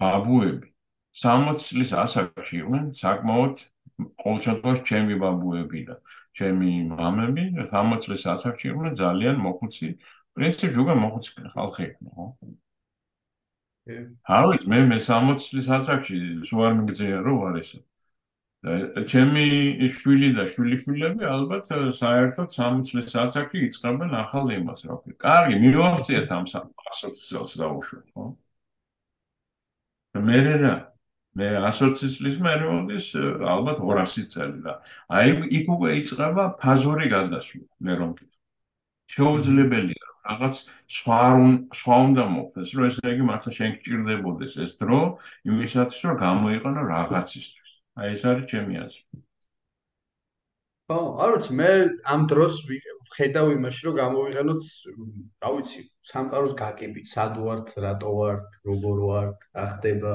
[0.00, 0.68] ბაბუები
[1.22, 3.62] 60 წლის ასაკში იყვნენ საკმაოდ
[4.22, 5.96] ყოველ შემთხვევაში ჩემი ბაბუები და
[6.40, 9.90] ჩემი მამები 60 წლის ასაკში იყვნენ ძალიან მოხუცი
[10.38, 12.26] პრინციპი უკვე მოხუცი ხალხი იყვნენ ხო?
[14.38, 16.18] აი მე მე 60 წლის ასაკში
[16.48, 17.78] სულ არ მიგძია რომ არ ესა
[18.64, 19.44] ჩემი
[19.92, 25.14] შვილი და შვილიშვილები ალბათ საერთოდ 60 წლის ასაკში იწყებენ ახალ იმას, რა ვთქვი.
[25.20, 28.24] კარგი, მივახციეთ ამ ასოციაციას დაუშვათ, ხო?
[30.24, 30.74] მე რა?
[31.34, 33.06] მე 120 წლის მერე მომდის
[33.52, 34.74] ალბათ 200 წელი და
[35.18, 38.28] აი იქ უკვე იწყება ფაზური გადასვლა მე რომ კი
[39.16, 40.60] შეუძლებელია რაღაც
[40.98, 41.18] სხვა
[41.80, 45.00] სხვა უნდა მოხდეს რომ ესე იგი მართლა შენ გჭირდებოდეს ეს დრო
[45.50, 47.63] იმისათვის რომ გამოიყენო რაღაცისთვის
[47.94, 49.02] აი ეს არის ჩემი აზრი.
[50.90, 51.70] ხო არ ვიცი მე
[52.14, 54.62] ამ დროს ვხედავ იმაში რომ გამოვიყენოთ
[55.44, 55.80] რა ვიცი
[56.10, 60.14] სამყაროს გაკებით სად ვართ რატო ვართ როგორ ვართ რა ხდება.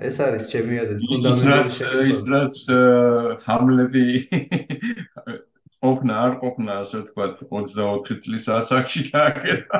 [0.00, 2.56] ეს არის ჩემი აზრით ფუნდამენტური შეხედვა ის რაც
[3.48, 4.06] ჰამლეტი
[5.80, 9.78] ოფნა არ ყოფნა ასე ვთქვათ 24 წლის ასაკში გააკეთა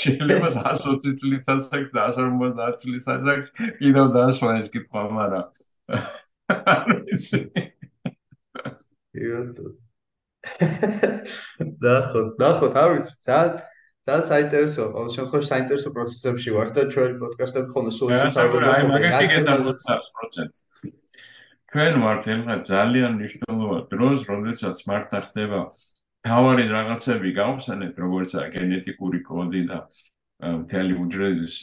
[0.00, 5.46] შეიძლება 120 წლის ასაკში და 150 წლის ასაკში კიდევ დაასვა ეს კითხვა მაგრამ
[9.26, 9.66] იოტო
[11.86, 13.56] ნახოთ ნახოთ არ ვიცი ძალიან
[14.06, 18.68] და საინტერესოა, ყოველ შემთხვევაში საინტერესო პროცესებში ვარ და ჩვენი პოდკასტები ხოლმე სულ ისე თავდება.
[18.74, 20.92] აი, მაგაში გეტყვით 100%.
[21.72, 25.60] ჩვენ ვართ ეხლა ძალიან მნიშვნელოვან დროს, როდესაც მართლა ხდება
[26.26, 29.78] თავარი რაღაცები გავხსენეთ, როგორც გენეტიკური კოდი და
[30.36, 31.54] მთელი უჯრედის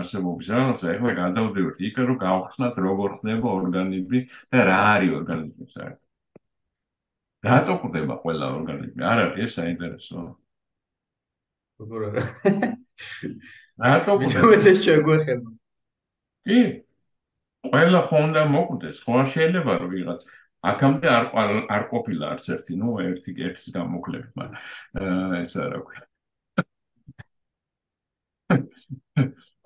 [0.00, 4.20] არსებობის რაღაცა, ეხლა გადავდივართ იქ, რომ გავხსნათ როგორ ხდება ორგანიზმი
[4.50, 6.08] და რა არის ორგანიზმი საერთოდ.
[7.40, 9.00] რატო ხდება ყველა ორგანიზმი?
[9.10, 10.18] არ არის ეს საინტერესო?
[11.80, 12.24] როგორ არა
[13.80, 15.50] რატო ვიცი ეს შეგვეხება
[16.44, 16.58] კი
[17.68, 20.20] ყველა ხონდა მოკვდეს ხო არ შეიძლება რომ ვიღაც.
[20.70, 21.24] აქამდე არ
[21.74, 26.04] არ ყოფილა არც ერთი ნუ ერთი ერთის გამოკლებით მაგრამ ეს არა ქვია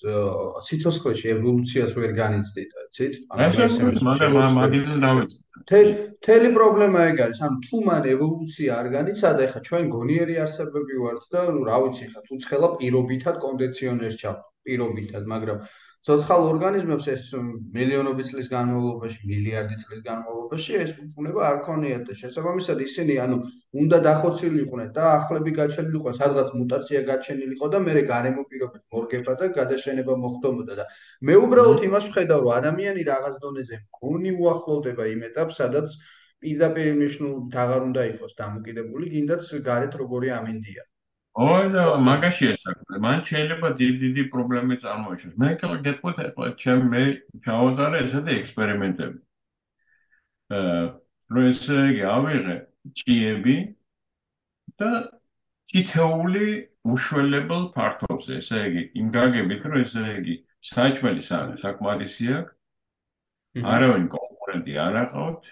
[0.68, 3.14] სიცოცხლეში ევოლუციას ვერ განიცდით, იცით?
[3.32, 5.64] ანუ ესე მაგრამ მაგიდან დავიწყე.
[5.72, 5.94] თელი
[6.26, 11.24] თელი პრობლემა ეგ არის, ანუ თუ მან ევოლუცია არ განიცადა, ეხა ჩვენ გონიერი არსებები ვართ
[11.32, 11.40] და
[11.70, 14.36] რა ვიცი, ხა თუ ცხელა პირობითად კონდიციონერს ჩავ,
[14.66, 15.58] პირობითად, მაგრამ
[16.06, 17.24] ცოცხალ ორგანიზმებს ეს
[17.74, 23.36] მილიონობით წლის განმავლობაში, მილიარდი წლის განმავლობაში ეს ფუნქციონება არ ქონიათ და შესაბამისად ისინი ანუ
[23.82, 30.18] უნდა დახოცილიყნენ და ახლები გაჩენილიყო, სადღაც მუტაცია გაჩენილიყო და მეორე გარემო პირობებით მორგება და გადაშენება
[30.26, 30.88] მოხდომოდა და
[31.30, 35.98] მე უბრალოდ იმას ვხედავ, რომ ადამიანი რაღაც დონეზე მქონი უახლოვდება იმ ეტაპს, სადაც
[36.42, 40.82] პირდაპირ ნიშნულ დაღარ უნდა იყოს დამოკიდებული, კიდაც გარეთ როგორი ამინდია.
[41.32, 42.98] ოი და მაგაშია საქმე.
[43.00, 45.34] მან შეიძლება დიდი-დიდი პრობლემა წარმოიშოს.
[45.40, 47.02] მე კიდე გეტყვით ახლა ჩემ მე
[47.44, 49.18] ჩავატარე ესეთი ექსპერიმენტები.
[50.52, 50.82] აა,
[51.32, 52.56] რომ ესე იგი ავიღე
[53.00, 53.56] ჭიები
[54.76, 54.90] და
[55.72, 56.46] თითეული
[56.92, 60.34] უშველებელ ფართობზე, ესე იგი, იმ გაგებით, რომ ესე იგი,
[60.72, 62.54] საჭმელი სამ საკმარისი აქვს.
[63.72, 65.42] არავინ კონკურენტი არ აყავთ.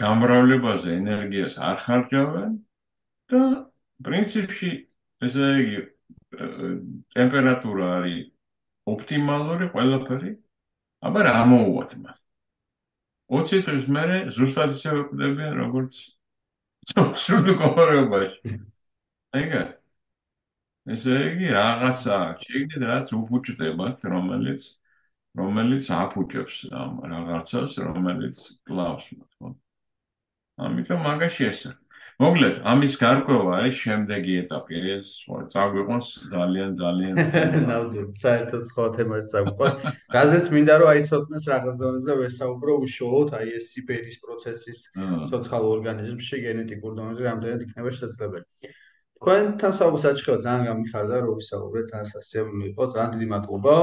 [0.00, 2.52] გამრავლებაზე ენერგიას არ ხარჯავენ
[3.32, 3.40] და
[4.06, 4.70] პრინციპში
[5.26, 5.80] ესე იგი
[7.14, 8.30] ტემპერატურა არის
[8.90, 10.32] ოპტიმალური ყველაფერი,
[11.06, 12.16] აბა რა მოუვათ მას?
[13.30, 16.00] 20 წლის მერე ზუსტად ისე ვიყდებიან როგორც
[17.24, 18.56] სულ კომპარებაში.
[19.38, 19.62] აიგა
[20.94, 24.62] ესე იგი რაღაცა შეიძლება რაც უფუჭდებათ, რომელიც
[25.38, 29.06] რომელიც აფუჭებს ამ რაღაცას, რომელიც კლავს
[29.38, 29.54] ხო?
[30.66, 31.89] ამიტომ მაგაში ესაა
[32.20, 34.80] მოკლედ, ამის გარკვევა არის შემდეგი ეტაპი.
[34.94, 35.12] ეს
[35.54, 37.14] წაგვიყვანს ძალიან ძალიან
[37.70, 39.86] ნამდვილად, საერთოდ სხვა თემას წაგვიყვანს.
[40.16, 44.78] გაზეთს მინდა რომ აიცოდნეს რაღაც დონეზე ვესაუბრო უშუალოდ აი ეს სიბერის პროცესის
[45.32, 48.46] ცოცხალ ორგანიზმში გენეტიკურ დონეზე რამდენად იქნება შესაძლებელი.
[49.20, 53.74] თქვენთან საუბარს აჩხება ძალიან გამიხარდა რომ ვისაუბრეთ, ძალიან სასიამოვნო იყო, ძალიან დიდი მადლობა.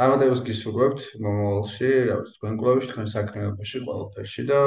[0.00, 4.60] წარმატებას გისურვებთ მომავალში, რა ვიცი, თქვენ კლუბში, თქვენ საქმიანობაში, ყველაფერში და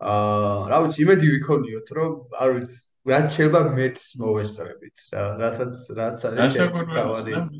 [0.00, 2.12] აა, რა ვიცი, იმედი ვიქონიოთ, რომ
[2.44, 2.78] არ ვიცი,
[3.12, 7.50] რაც შეიძლება მეტს მოვესწრებით, რა, რასაც რაც არის თავი.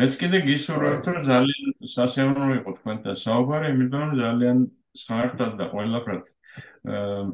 [0.00, 4.58] ეს კიდე გისურვებთ, რომ ძალიან სასიამოვნო იყო თქვენთან საუბარი, იმიტომ რომ ძალიან
[4.96, 6.24] საერთოდ და ყველაფრად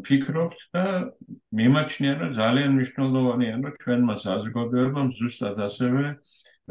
[0.07, 0.85] ფიქრობთ და
[1.57, 6.03] მიმაჩნია რომ ძალიან მნიშვნელოვანია რომ ჩვენმა საზოგადოებამ ზუსტად ასევე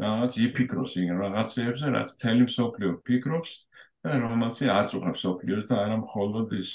[0.04, 3.50] რაღაც იფიქროს იმ რაღაცებზე რაც თელი მსოფლიო ფიქრობს
[4.04, 6.70] და რომელიც აწუხებს მსოფლიოს და არა მხოლოდ ის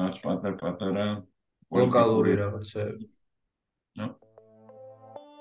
[0.00, 1.06] რაღაც პატარ-პატარა
[1.76, 3.04] ლოკალური რაღაცები.
[4.00, 4.06] ნო.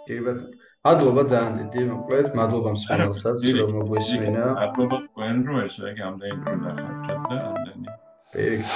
[0.07, 0.39] კიბეთ
[0.85, 4.45] მადლობა ძალიან დიდი, მოკლედ, მადლობა მსმენელსაც რომ მოგვისმინა.
[4.59, 7.87] მადლობა თქვენ რომ ესე იგი ამდენი დრო ნახავთ და ამდენი.
[8.31, 8.67] პეიქ.